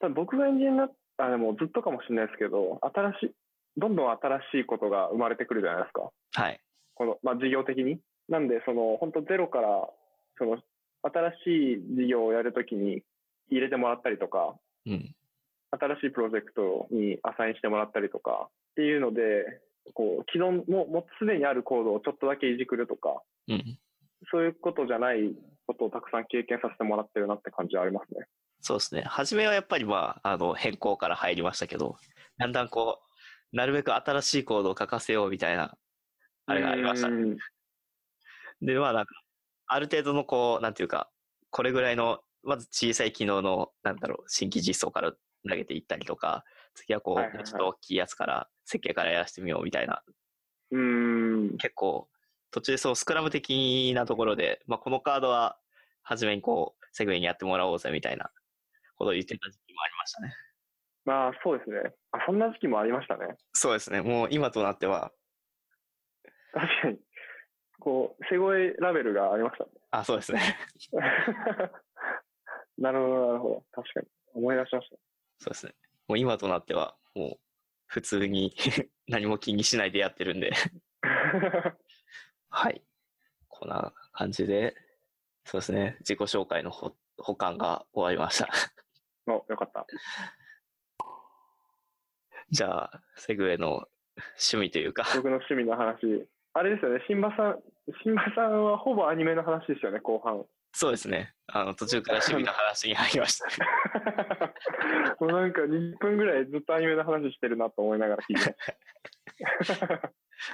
[0.00, 3.34] 多分僕がエンジニアになった、でもずっとかもしれないですけど、新しい、
[3.76, 6.10] どんどん新しいことが生まれてくるじゃないですか。
[6.32, 6.60] はい。
[6.94, 8.00] この、まあ事業的に。
[8.28, 9.68] なんで、その、本当ゼロから、
[10.38, 10.58] その、
[11.02, 13.02] 新しい事業をやるときに
[13.50, 15.14] 入れてもらったりとか、うん。
[15.70, 19.22] 新しいプロジェクトにアサインしてもらったりとかっていうので、
[19.92, 23.78] こう、既存、もう、もうすでにあるコードをちょっとだけいじくるとか、うん。
[24.30, 25.34] そういうことじゃない
[25.66, 28.26] ことをたくさん経験させてもらってるなって感じはありますね。
[28.60, 29.02] そうですね。
[29.02, 31.96] 初めはやっぱりまあ、あの、変更から入りましたけど、
[32.38, 33.00] だんだんこ
[33.52, 35.76] う、なるべく新しいコードを書かせようみたいな、
[36.46, 37.08] あれがありました
[38.62, 39.14] で、まあなんか、
[39.66, 41.10] ある程度のこう、なんていうか、
[41.50, 45.12] これぐらいの、まず小さい機能の、なんだろう、新規実装から
[45.48, 50.02] 投げていったりとか、次はこう、はいはいはいちょっと大きいやつから、設計からやらせてみようみたいな、
[50.70, 51.56] うん。
[51.58, 52.08] 結構、
[52.50, 55.58] 途中でそう、スクラム的なところで、まあこのカードは、
[56.02, 58.30] 初めにこう、セグウェイにやってもらおうぜみたいな
[58.96, 60.34] ことを言ってた時期もありましたね。
[61.04, 61.94] まあ、そうですね。
[62.12, 63.36] あ、そんな時期もありましたね。
[63.52, 64.00] そうですね。
[64.00, 65.12] もう今となっては、
[66.52, 66.98] 確かに。
[67.80, 69.70] こう、セゴエラベルがありましたね。
[69.90, 70.40] あ、そうですね。
[72.78, 73.64] なるほど、なるほど。
[73.82, 74.06] 確かに。
[74.34, 74.88] 思い出しまし
[75.38, 75.74] そうですね。
[76.08, 77.38] もう今となっては、もう、
[77.86, 78.54] 普通に
[79.08, 80.52] 何も気にしないでやってるんで、
[81.02, 81.76] た。
[82.50, 82.82] はい。
[83.48, 84.74] こんな感じで、
[85.44, 85.96] そうですね。
[86.00, 88.48] 自己紹介のほ保管が終わりました。
[89.26, 89.86] お、よかった。
[92.50, 96.28] じゃあ、セグウェイの趣味というか、僕の趣味の話。
[96.52, 97.62] あれですよね、新馬さん、
[98.02, 100.44] 新馬さんはほぼアニメの話ですよね、後半。
[100.76, 101.32] そうですね。
[101.46, 103.46] あの、途中から趣味の話に入りました。
[105.24, 108.56] もうなんか20分ぐらいずっとアニメの話してるなと思いながら聞いて。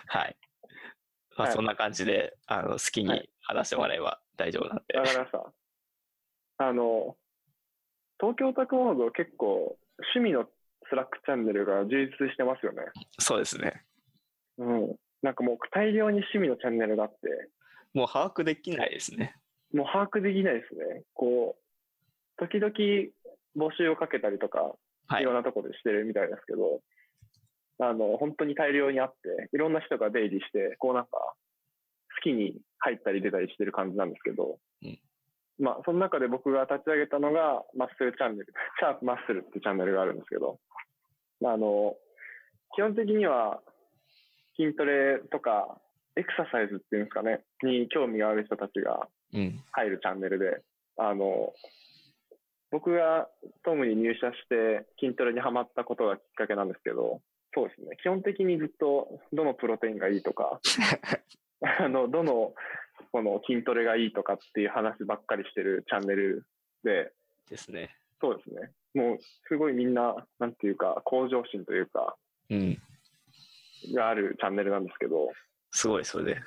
[0.08, 0.36] はい。
[1.36, 4.98] まあ、はいそんな感じで、あの、好きはいに話してもらえば大丈夫なんで。
[4.98, 5.52] わかりました。
[6.58, 7.16] あの、
[8.20, 9.78] 東京タクモード結構
[10.14, 10.46] 趣味の
[10.90, 12.82] スラックチャンネルが充実してますよね。
[13.18, 13.86] そうですね。
[14.58, 14.96] うん。
[15.22, 17.16] なんかもう大量に趣味のチャンネルがあって、
[17.94, 19.39] もう把握できないですね。
[19.72, 21.04] もう把握できないですね。
[21.14, 22.72] こう、時々
[23.56, 24.72] 募集をかけたりとか、
[25.06, 26.80] はいいろんなところでしてるみたいですけど、
[27.80, 31.34] あの、本当に大量にあって、いろんな人が出入りして、こうなんか、好
[32.22, 34.98] きに入ったり出たりしてる感じなんですけど、うん
[35.60, 38.46] まあ、その中で僕が立ち上げたのが、マッスルチャンネル、
[38.80, 40.58] シャープマッスルってチャンネルがあるんですけど、
[41.44, 41.96] あの、
[42.74, 43.62] 基本的には、
[44.56, 45.80] 筋トレとか、
[46.16, 49.19] エクササイズっていうんですかね、に興味がある人たちがうん。
[49.32, 50.62] 入るチャンネルで、
[50.96, 51.52] あの、
[52.70, 53.28] 僕が
[53.64, 57.20] トムに入社して筋トレにハマったことがきっかけなんですけど、
[57.54, 57.96] そうですね。
[58.02, 60.60] 基本的にずっとどのプロテインがいいとか、
[61.80, 62.54] あの、どの
[63.12, 66.46] この筋トレがいいとかっていう話ばっかりしてるチャンネル
[66.84, 67.12] で、
[67.48, 67.96] ですね。
[68.20, 68.72] そうですね。
[68.94, 69.18] もう
[69.48, 72.16] すごいみんな、なんていうか、向上心というか、
[72.50, 72.78] うん。
[73.94, 75.32] があるチャンネルなんですけど、
[75.72, 76.40] すごい、それで。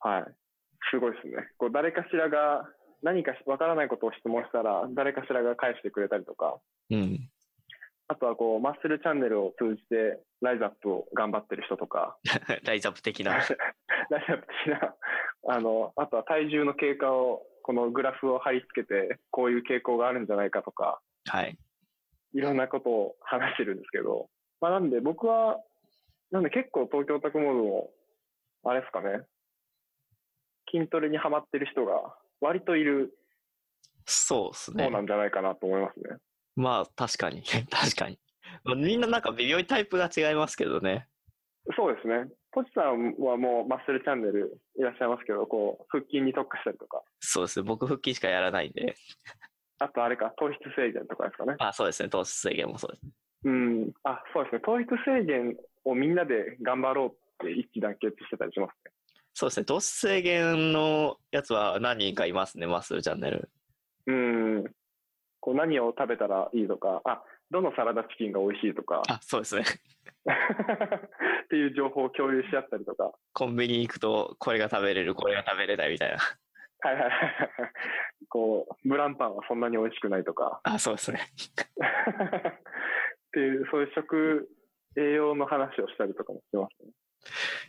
[0.00, 0.24] はい。
[0.90, 1.48] すごいですね。
[1.58, 2.68] こう誰かしらが
[3.02, 6.58] 何かわからないことを質問したら、誰かしらが返してくれたりとか、
[6.90, 7.28] うん。
[8.08, 12.16] あとはこう、マッスルチャンネルを通じて、ライズアップを頑張ってる人とか、
[12.64, 13.36] ライズアップ的な。
[14.10, 14.96] ライズアップ的な、
[15.48, 21.56] あの、あとは体重の経過を、このグラフを貼り付けて、こういう傾向があるんじゃないかとか、はい。
[22.34, 24.28] いろんなことを話してるんですけど、
[24.60, 25.62] まあなんで僕は、
[26.30, 27.90] なんで結構東京タクモードも、
[28.64, 29.22] あれですかね、
[30.74, 33.14] 筋トレにハマってる人が割といる
[34.06, 34.90] そうですね方。
[34.90, 36.16] なんじゃないかなと思いますね。
[36.56, 37.42] まあ、確かに。
[37.70, 38.18] 確かに。
[38.64, 41.08] まあみんななんか微妙にタイプが違いますけどね。
[41.76, 42.28] そうですね。
[42.52, 47.64] ポチさんはもうマッスルチャンネルいらっしゃいますけど、こう、腹筋に特化したりとか、そうですね。
[47.66, 48.94] 僕、腹筋しかやらないんで。
[49.78, 51.56] あとあれか、糖質制限とかですかね。
[51.58, 52.08] あ、そうですね。
[52.10, 53.02] 糖質制限もそうです。
[53.44, 53.92] うん。
[54.04, 54.60] あ、そうですね。
[54.60, 58.92] 糖質制限をみんなで頑張ろうって一致団結してたりしますね。
[59.34, 59.64] そうですね。
[59.64, 62.66] 糖質制限のやつは何人かいますね。
[62.66, 63.50] マッスルチャンネル。
[64.06, 64.64] うん。
[65.40, 69.64] こう何を食べたらいいとか、あ、どのサラダチキンが美味しいとか、あ、そうですね。
[71.44, 73.12] っていう情報を共有し合ったりとか。
[73.32, 76.18] コンビニ行くと、これが食べれる、これが食べれないみたいな。
[76.80, 77.14] はいはいはいは
[77.66, 77.72] い。
[78.28, 80.60] こう、ブランパンはそんなに美味しくないとか。
[80.62, 81.20] あ、そうですね。
[81.34, 84.48] っていう、そういう食、
[84.96, 86.92] 栄養の話をしたりとかもしてますね。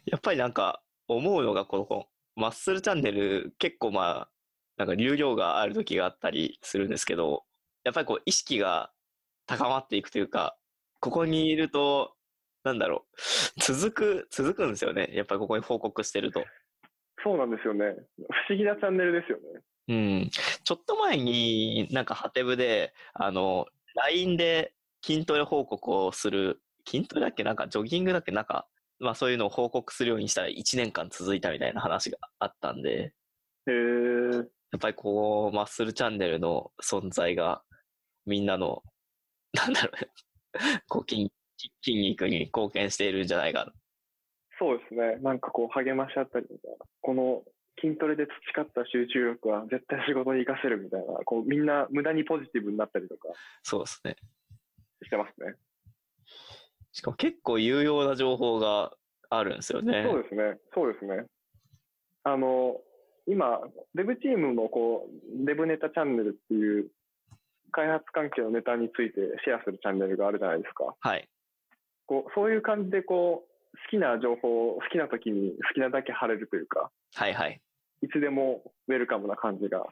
[0.05, 4.29] やっぱりなんか、思うのが、この、マッスルチャンネル、結構まあ、
[4.77, 7.43] なんか流量がある時があったりするんですけど、
[7.83, 8.91] やっぱりこう、意識が
[9.45, 10.57] 高まっていくというか、
[10.99, 12.15] ここにいると、
[12.63, 15.09] なんだろう、続く、続くんですよね。
[15.13, 16.43] やっぱりここに報告してると。
[17.23, 17.95] そうなんですよね。
[18.17, 19.61] 不思議なチャンネルですよね。
[19.87, 19.93] う
[20.25, 20.29] ん。
[20.29, 27.43] ちょっと前になんかハテブで、あの、LINE で筋トレ報告をする、筋トレだっけ？
[27.43, 28.31] なんかジョギングだっけ？
[28.31, 28.67] なんか、
[28.99, 33.13] まあそういうのを報告するようにしたら1年間続いたみたいな話があったんで、
[33.67, 34.35] へえ。
[34.35, 37.63] やっぱりこう、マッスルチャンネルの存在が
[38.25, 38.83] みんなの、
[39.53, 40.09] なんだろうね、
[40.87, 41.31] こう筋、
[41.83, 43.73] 筋肉に貢献しているんじゃないかな。
[44.59, 45.17] そうですね。
[45.17, 47.43] なんかこう励まし合ったりとか、この
[47.81, 53.29] 筋トレで培った集中力は絶対仕事に活かせるみたいな、こうみんな無駄にポジティブになったりとか
[53.63, 54.15] そうですね。
[55.03, 55.55] してますね。
[56.95, 58.93] しかも結構有用な情報が
[59.29, 60.05] あるんですよね。
[60.09, 60.57] そうですね。
[60.73, 61.25] そうですね。
[62.23, 62.79] あの、
[63.27, 63.59] 今、
[63.95, 66.87] デブチームのこう、デブネタチャンネルっていう
[67.71, 70.95] 開発関係のネタについてシェアするチャンネルがあるじゃないですか。
[70.97, 71.27] はい。
[72.05, 77.59] こうそういう感じでこう、好きな情報を好きな時に好きなだけ貼れるというか、はいはい。
[78.03, 79.85] いつでもウェルカムな感じが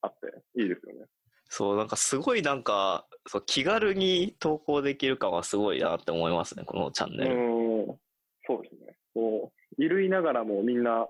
[0.00, 1.04] あっていいですよね。
[1.48, 7.34] そう、なんかすごいなんか、そう気軽に投稿できる感はすごいなって思いますね、このチャンうネル。
[7.34, 8.00] ーん、
[8.46, 8.98] そうですね。
[9.14, 11.08] こう、いるいながらもみんな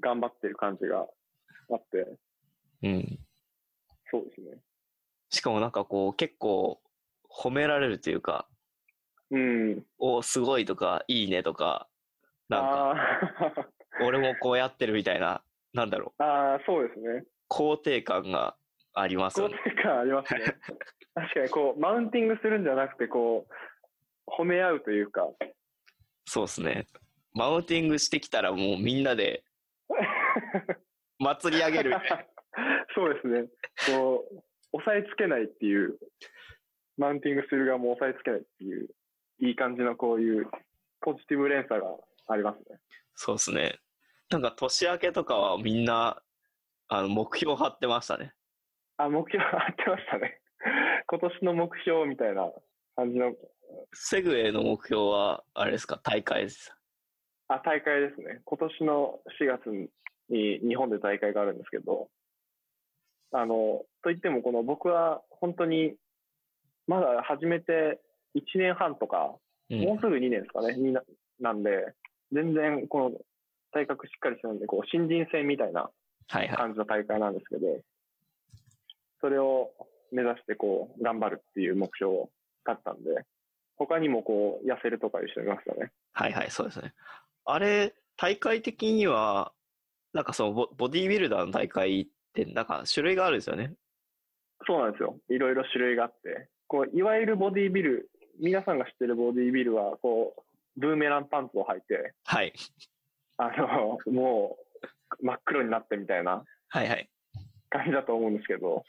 [0.00, 2.18] 頑張ってる感じがあって、
[2.82, 3.18] うん。
[4.10, 4.58] そうですね。
[5.30, 6.80] しかもなんかこう、結構
[7.28, 8.48] 褒められるというか、
[9.30, 9.84] うん。
[9.98, 11.88] お、すごいとか、いいねとか、
[12.48, 13.68] なんか、あ
[14.06, 15.42] 俺もこうやってるみたいな、
[15.72, 17.24] なんだろう、ーあー、そうですね。
[17.50, 18.56] 肯定感が
[19.00, 19.58] ありますよ肯ね。
[19.64, 20.40] 定感ありますね。
[21.14, 25.26] 確かにこう、マウンティングするんじゃなくて、こう、褒め合うというか、
[26.26, 26.86] そうですね。
[27.32, 29.44] マウンティングしてきたらもうみんなで
[31.18, 31.92] 祭り上げる。
[32.94, 33.48] そうですね。
[33.86, 34.42] こう、
[34.72, 35.98] 押さえつけないっていう、
[36.96, 38.88] マウンティングする側も押さえつけないっていう、
[39.40, 40.50] いい感じのこういう
[41.00, 41.86] ポジティブ連鎖が
[42.26, 42.78] ありますね。
[43.14, 43.78] そうですね。
[44.30, 46.22] なんか年明けとかはみんな、
[46.88, 48.34] あの、目標張ってましたね。
[48.98, 50.40] あ、目標 あってましたね。
[51.06, 52.52] 今年の目標みたいな
[52.96, 53.34] 感じの、
[53.92, 56.74] セグウェイの目標は、あれですか、大会です。
[57.48, 58.42] あ、大会ですね。
[58.44, 59.88] 今年の4月に
[60.28, 62.10] 日本で大会があるんですけど、
[63.32, 65.96] あの、といってもこの僕は本当に、
[66.86, 68.00] まだ始めて
[68.34, 69.36] 1年半とか、
[69.70, 71.02] うんもうすぐ2年ですかね、にな
[71.40, 71.94] なんで、
[72.32, 73.20] 全然この
[73.70, 75.90] 体格しっかりしてるんで、こう、新人戦みたいな
[76.28, 76.56] はいはい。
[76.56, 77.78] 感じの大会なんですけど、
[79.20, 79.72] それを
[80.12, 82.30] 目指してこう、頑張るっていう目標を
[82.66, 83.24] 立ったんで、
[83.76, 85.90] 他にもこう、痩せるとかいう人いましたね。
[86.12, 86.94] はいはい、そうですね。
[87.44, 89.52] あれ、大会的には、
[90.12, 93.74] なんかそのボボディービルダーの大会って、なんか種類があるんですよね？
[94.66, 95.16] そうなんですよ。
[95.28, 98.10] いろいろ種類があって、こう、いわゆるボディービル、
[98.40, 102.52] 皆さんが知ってるボディービルは、こう、ブーメランパンツを履いて、はい。
[103.36, 104.58] あの、も
[105.20, 107.08] う、真っ黒になってみたいなはいはい。
[107.70, 108.84] 感じだと思うんですけど、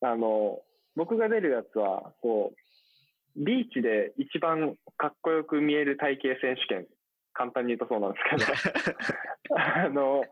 [0.00, 0.60] あの、
[0.96, 6.86] 僕が出るやつは、こう、ビーチで一番かっこよく見える体型選手権、
[7.32, 8.18] 簡単に言うとそうなんで
[8.56, 10.24] すけど、 あの、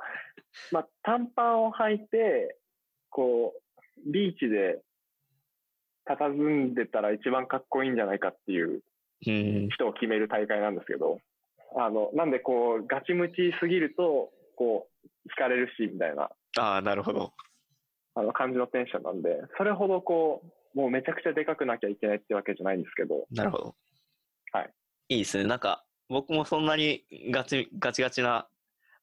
[0.73, 2.57] まあ、短パンを履いて、
[3.11, 4.83] こう、ビーチで
[6.07, 8.83] 佇んでたら一番かっこいいんじゃないかっていう
[9.27, 9.69] うん。
[9.71, 11.21] 人を決める大会なんですけど、
[11.77, 17.33] あの、なんでこう、ガチムチすぎると、こう、惹かれるし、みたいな、ああ、なるほど。
[18.17, 20.43] あの、感じのテンションなんで、それほどこ
[20.75, 23.75] う、もうめちゃくちゃでかくなきゃいけないってわけじゃないんですけど、なるほど。
[24.53, 24.71] はい。
[25.09, 25.45] いいですね。
[25.45, 28.49] なんか、僕もそんなにガチ、ガチガチな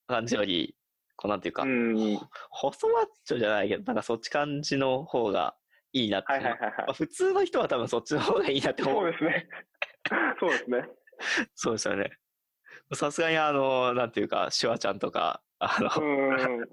[0.08, 0.76] 感じより、
[1.16, 5.56] こうなんていうか、うん、細マッチョじゃないけど、なんかそっち感じの方が
[5.92, 6.34] いいなって。
[6.34, 6.94] はいはいはいはいまあ。
[6.94, 8.96] 普通の人は多分そっちの方がいいなって思う。
[8.96, 9.48] そうですね。
[10.40, 10.90] そうですね。
[11.54, 12.12] そうですよね。
[12.94, 16.70] さすがにあの、なんていうか、シュワちゃんとか、あうの、ん。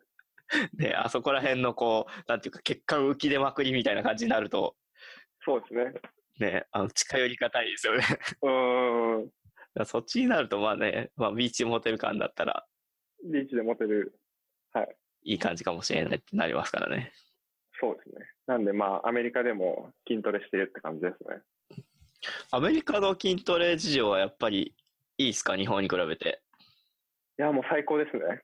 [0.76, 4.76] ね、あそこら辺のこう、なんていうか、血管浮き出まくりみたいな感じになると、
[5.44, 5.92] そうですね。
[6.52, 8.04] ね、あの、近寄りがたいですよね。
[8.42, 8.50] う
[9.24, 9.30] ん。
[9.74, 12.66] ら そっちになると、まあね、まあ、ビーチモテル感だったら、
[13.24, 14.18] リーチで持てる。
[14.72, 14.96] はい。
[15.22, 17.12] いい感じかもしれないってなりますからね。
[17.78, 18.26] そうですね。
[18.46, 21.42] なんでまあ、アメリカでも筋トレしてるって感じですね。
[22.50, 24.74] アメリカの筋トレ事情はやっぱり
[25.18, 25.56] いいですか？
[25.56, 26.42] 日本に比べて。
[27.38, 28.42] いや、もう最高ですね。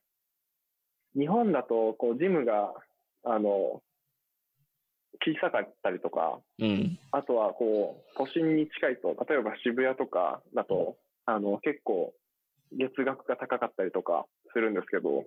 [1.16, 2.72] 日本だと、こう、ジムが、
[3.24, 3.82] あの、
[5.24, 6.98] 小さかったりとか、うん。
[7.10, 12.14] あとは、こう、都心に近いと、例えば渋谷とかだと、あの、結構、
[12.72, 15.24] 月額が高かったりとかするんですけど、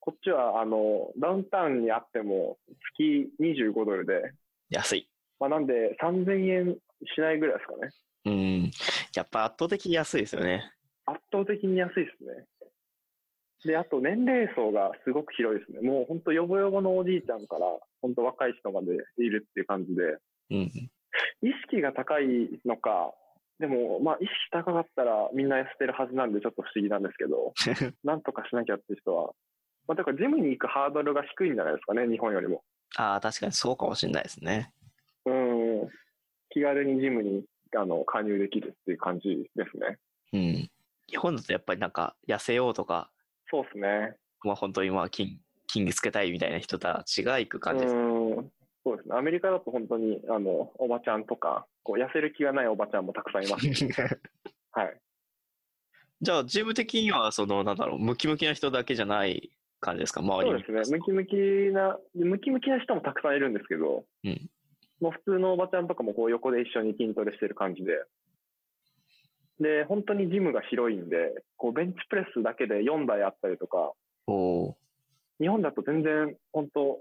[0.00, 2.58] こっちは、あの、ダウンタウンにあっても、
[2.96, 4.32] 月25ドルで、
[4.70, 5.08] 安い。
[5.38, 6.76] まあ、なんで、3000円
[7.14, 7.90] しないぐらいですかね。
[8.24, 8.70] うん。
[9.14, 10.72] やっぱ圧倒的に安いですよね。
[11.04, 12.46] 圧倒的に安いですね。
[13.64, 15.88] で、あと年齢層がすごく広いですね。
[15.88, 17.66] もう本当ヨボヨボのおじいちゃんから
[18.00, 20.18] 本当若い人までいるっていう感じで、
[20.50, 20.90] うん。
[21.42, 22.24] 意識が高い
[22.64, 23.14] のか、
[23.58, 27.54] でもまあ意識高かったらみんな痩せてるはずなんでちょっと不思議なんですけど、
[28.02, 29.32] なんとかしなきゃって人は、
[29.86, 32.64] まあだからジムに行くハードルが低いんじゃないですかね、日本よりも。
[32.96, 34.72] ああ、確かにそうかもしれないですね。
[35.24, 35.88] うん。
[36.50, 37.44] 気軽にジムに
[37.76, 39.98] あの加入できるっていう感じですね。
[40.32, 40.70] うん。
[41.08, 43.10] 日本だとやっぱりなんか痩せようとか、
[43.52, 44.16] そうですね。
[44.42, 45.38] まあ本当にまあ筋、
[45.70, 47.94] 筋つけたいみたいな人たちが行く感じです。
[47.94, 48.52] うん
[48.84, 49.14] そうですね。
[49.16, 53.64] アメリカだと本当に、あの、おばちゃんとか、こう、痩せる気がないおばちゃんもたくさんいます。
[54.72, 55.00] はい。
[56.20, 60.20] じゃあ、ジム的には、その、なんだろう、ムキムキな人だけじゃない感じですか？
[60.20, 60.64] 周りに。
[60.64, 60.98] そうですね。
[60.98, 61.36] ムキムキ
[61.72, 64.50] な、ムキムキな人もたくさんいるんですけど、うん
[65.00, 68.04] もう普通のおばちゃんとかもこう横で一緒に筋トレしてる感じで。
[69.62, 73.92] で、本当にジムが広いんで、こうベンチプレスだけで4台あったりとか、
[75.38, 76.98] 日本だと全然本当、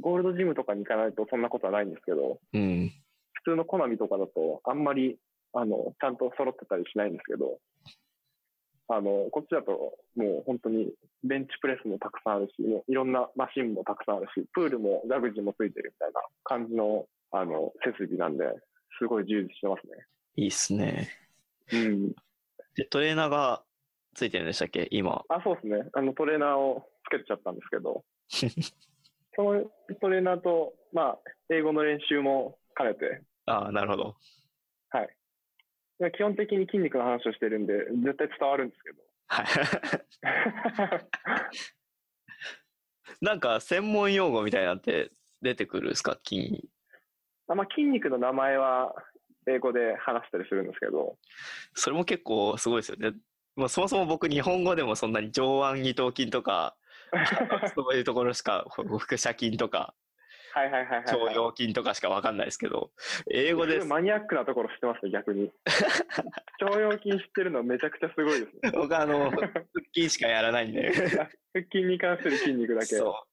[0.00, 2.92] ゴールドジムとかに行かないとそんなことはないんですけど、うん。
[3.32, 5.16] 普通のコナミとかだと、あんまり、
[5.52, 7.58] あの、ちゃんと揃ってたりしないんですけど、
[8.88, 10.92] あの、こっちだと、もう本当に、
[11.22, 18.44] ベンチプレスもたくさんあるし、もういろんなマシンもたくさんあるし、プールもジャグジーもついてるみたいな感じの、あの、設備なんで、
[18.98, 20.04] すごい充実してますね。
[20.36, 21.23] いいっすね。
[21.72, 22.12] うん。
[22.76, 23.62] で、トレーナーが
[24.14, 24.88] ついてるんでしたっけ？
[24.90, 25.24] 今。
[25.28, 25.88] あ、そうですね。
[25.94, 28.04] あの、トレーナーをつけちゃったんですけど、
[29.36, 29.64] その
[30.00, 31.18] トレーナーと、まあ、
[31.50, 34.16] 英語の練習も兼ねて、ああ、なるほど。
[34.90, 35.08] はい。
[36.00, 37.72] で基本的に筋肉の話をしてるんで、
[38.04, 39.02] 絶対伝わるんですけど。
[39.28, 39.46] はい。
[43.20, 45.12] なんか、専門用語みたいなんて
[45.42, 46.18] 出てくるんですか？
[46.26, 46.68] 筋。
[47.48, 48.94] あまあ、筋肉の名前は
[49.46, 51.16] 英語で話したりするんですけど、
[51.74, 53.16] それも結構すごいですよね。
[53.56, 56.74] まあ、そもそも僕、日本語でもそんなに上腕二頭筋とか、
[57.74, 59.94] そういうところしか、腹斜筋とか、
[60.54, 62.90] はいはいはいはい、腸腰筋とかしかわかんないですけど、
[63.28, 63.84] 英語で。
[63.84, 65.50] マニアックなところ知ってますね、逆に。
[66.62, 68.70] 腸腰筋知ってるのめちゃくちゃすごいですね。
[68.72, 69.50] 僕あの、 腹
[69.92, 70.92] 筋しかやらないんで。
[70.92, 72.86] 腹筋に関する筋肉だけ。
[72.86, 73.24] そ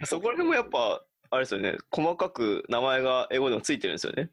[0.00, 0.06] う。
[0.06, 4.30] そこら辺もやっぱ、あれですよね、細かく名前が英語でもついてるんですよね。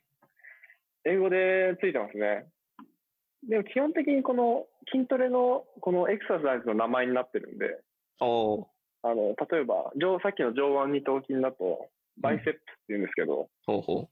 [1.06, 2.46] 英語でついてますね。
[3.48, 7.80] でも基本的にこの筋トレのこのエクササイズの名前になってるんで、
[9.02, 11.88] あの、例えば、上さっきの上腕二頭筋だと、
[12.18, 14.10] biceps って言うんですけど、ほうほう。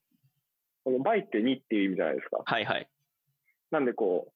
[0.86, 2.42] この bi って2っていう意味じゃないですか。
[2.46, 2.88] はいはい。
[3.70, 4.32] なんでこ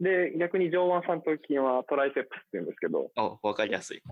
[0.00, 4.02] う、で、逆に上腕三頭筋は triceps って言うんですけど、あ、わかりやすい。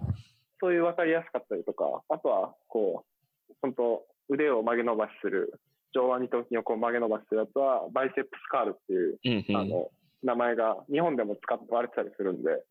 [0.61, 3.07] そういう分かりやすかったりとか、あとは、こ
[3.49, 5.59] う、本当腕を曲げ伸ばしする、
[5.93, 9.57] 上腕二頭筋をこう曲げ伸ばしするやつは、バイセップスカールっていう、うんうん。
[9.57, 9.91] あの、
[10.23, 12.63] 名前が日本でも使われてたりするんで、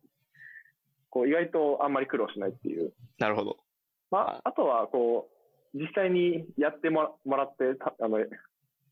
[1.10, 2.94] こう、意外とあんまり苦労しないっていう。
[3.18, 3.58] なるほど。
[4.12, 5.30] まあ、あとは、こ
[5.74, 8.20] う、実際にやってもらもらって、たあの、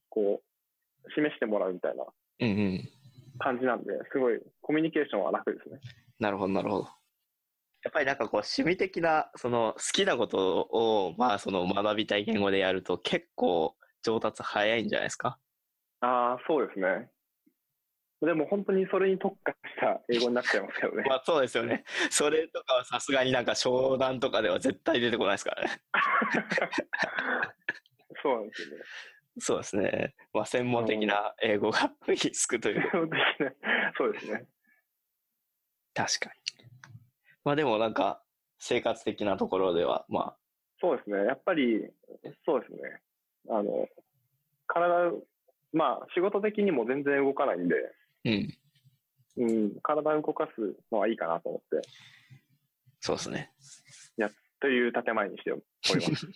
[0.09, 0.41] こ
[1.05, 2.05] う、示してもらうみたいな
[2.39, 2.89] うんうん。
[3.39, 5.79] 感じなんで、すごいコミュニケーションは楽ですね。
[6.19, 6.87] なるほど、なるほど。
[7.83, 13.75] やっぱりなんかこう趣味的な、その好きなことを、まあその学びたい言語でやると結構
[14.07, 15.37] 上達早いんじゃないですか？
[15.99, 17.09] ああ、そうですね。
[18.21, 21.03] でも本当にそれに特化した英語になっちゃいますけどね。
[21.07, 21.83] まあそうですよね。
[22.09, 25.81] それとかはさすがになんか商談とかでは絶対出てこないですからね。
[28.23, 28.83] そうなんですよね。
[29.39, 30.15] そうですね。
[30.33, 32.89] まあ専門的な英語が身につくという。
[32.91, 33.55] そうですね。
[33.97, 34.45] そうですね。
[35.93, 36.67] 確かに。
[37.43, 38.23] まあでもなんか
[38.57, 40.37] 生活的なところでは、まあ
[40.81, 41.25] そうですね。
[41.25, 41.87] やっぱり、
[42.45, 42.79] そうですね。
[43.49, 43.87] あの、
[44.67, 45.11] 体、
[45.73, 47.75] まあ仕事的にも全然動かないんで、
[48.25, 48.57] うん。
[49.39, 51.87] うん、体を動かすのはいいかなと思って、
[52.99, 53.51] そうですね。
[54.59, 55.61] という建前にしており
[56.09, 56.27] ます。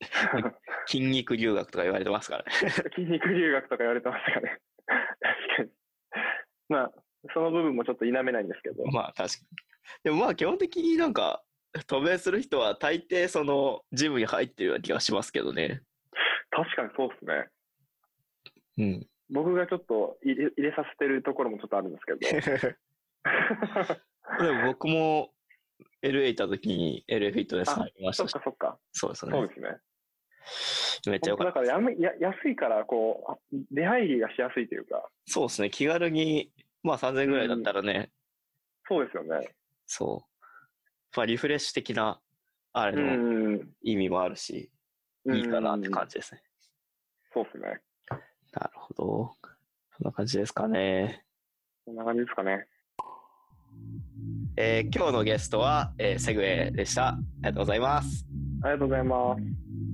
[0.86, 2.50] 筋肉留学とか言われてますからね。
[2.96, 4.58] 筋肉留学とか言われてますかね。
[4.86, 5.70] 確かに。
[6.68, 6.92] まあ、
[7.34, 8.86] その部分もちょっと否めないんですけど。
[8.86, 9.56] まあ確かに。
[10.04, 11.44] でもまあ基本的になんか
[11.86, 15.82] 渡米する人は大抵そのジムに入ってるような気がしますけどね。
[16.50, 17.48] 確かにそうですね。
[18.78, 19.06] うん。
[19.30, 22.18] 僕がちょっと入れ入れさせてるところもちょっとあるんですけど。
[24.44, 25.32] でも僕も
[26.02, 28.28] LA 行った時に LA フィットネス入りましそっ。
[28.28, 28.78] かそっか。
[28.92, 29.32] そうですね。
[29.32, 29.78] そうですね。
[31.06, 31.60] めっちゃよかった。
[31.60, 33.38] だからやめや安いから、こうあ、
[33.70, 35.70] 出入りがしやすいというか、そうですね。
[35.70, 38.10] 気軽に、まあ3000円ぐらいだったらね、
[38.88, 39.48] そうですよね。
[39.86, 40.30] そう。
[41.16, 42.20] まあリフレッシュ的な、
[42.72, 43.12] あれうの
[43.58, 43.74] ん。
[43.82, 44.70] 意味もあるし、
[45.36, 46.42] いいかなって感じですね。
[47.32, 47.80] そうですね。
[48.52, 49.34] なるほど。
[49.96, 51.24] そんな感じですかね。
[51.84, 52.66] こんな感じですかね。
[54.56, 57.08] えー今日のゲストは、えーセグウェイでした。
[57.08, 58.26] ありがとうございます。
[58.62, 59.89] ありがとうございます。